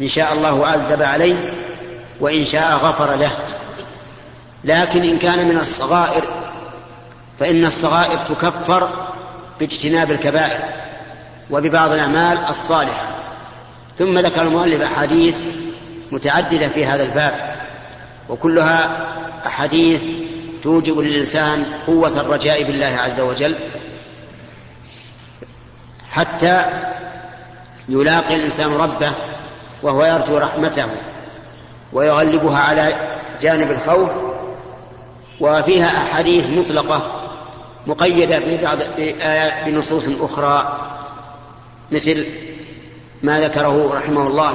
[0.00, 1.54] إن شاء الله عذب عليه
[2.20, 3.36] وإن شاء غفر له.
[4.64, 6.24] لكن إن كان من الصغائر
[7.38, 8.90] فإن الصغائر تكفر
[9.60, 10.60] باجتناب الكبائر
[11.50, 13.08] وببعض الأعمال الصالحة.
[13.98, 15.36] ثم ذكر المؤلف أحاديث
[16.12, 17.56] متعددة في هذا الباب
[18.28, 19.06] وكلها
[19.46, 20.02] أحاديث
[20.62, 23.56] توجب للإنسان قوة الرجاء بالله عز وجل
[26.10, 26.64] حتى
[27.88, 29.12] يلاقي الإنسان ربه
[29.82, 30.86] وهو يرجو رحمته
[31.92, 32.94] ويغلبها على
[33.40, 34.10] جانب الخوف.
[35.40, 37.15] وفيها أحاديث مطلقة
[37.86, 38.78] مقيدة ببعض
[39.66, 40.78] بنصوص أخرى
[41.92, 42.26] مثل
[43.22, 44.54] ما ذكره رحمه الله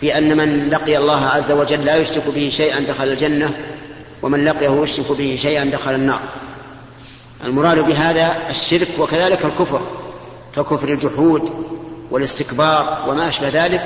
[0.00, 3.54] في أن من لقي الله عز وجل لا يشرك به شيئا دخل الجنة
[4.22, 6.20] ومن لقيه يشرك به شيئا دخل النار.
[7.44, 9.82] المراد بهذا الشرك وكذلك الكفر
[10.56, 11.50] ككفر الجحود
[12.10, 13.82] والاستكبار وما أشبه ذلك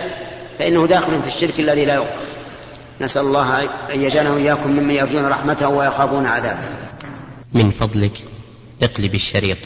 [0.59, 2.25] فإنه داخل في الشرك الذي لا يغفر
[3.01, 3.63] نسأل الله
[3.95, 6.69] أن يجعلنا وإياكم ممن يرجون رحمته ويخافون عذابه.
[7.53, 8.34] من فضلك.
[8.85, 9.59] اقلب الشريط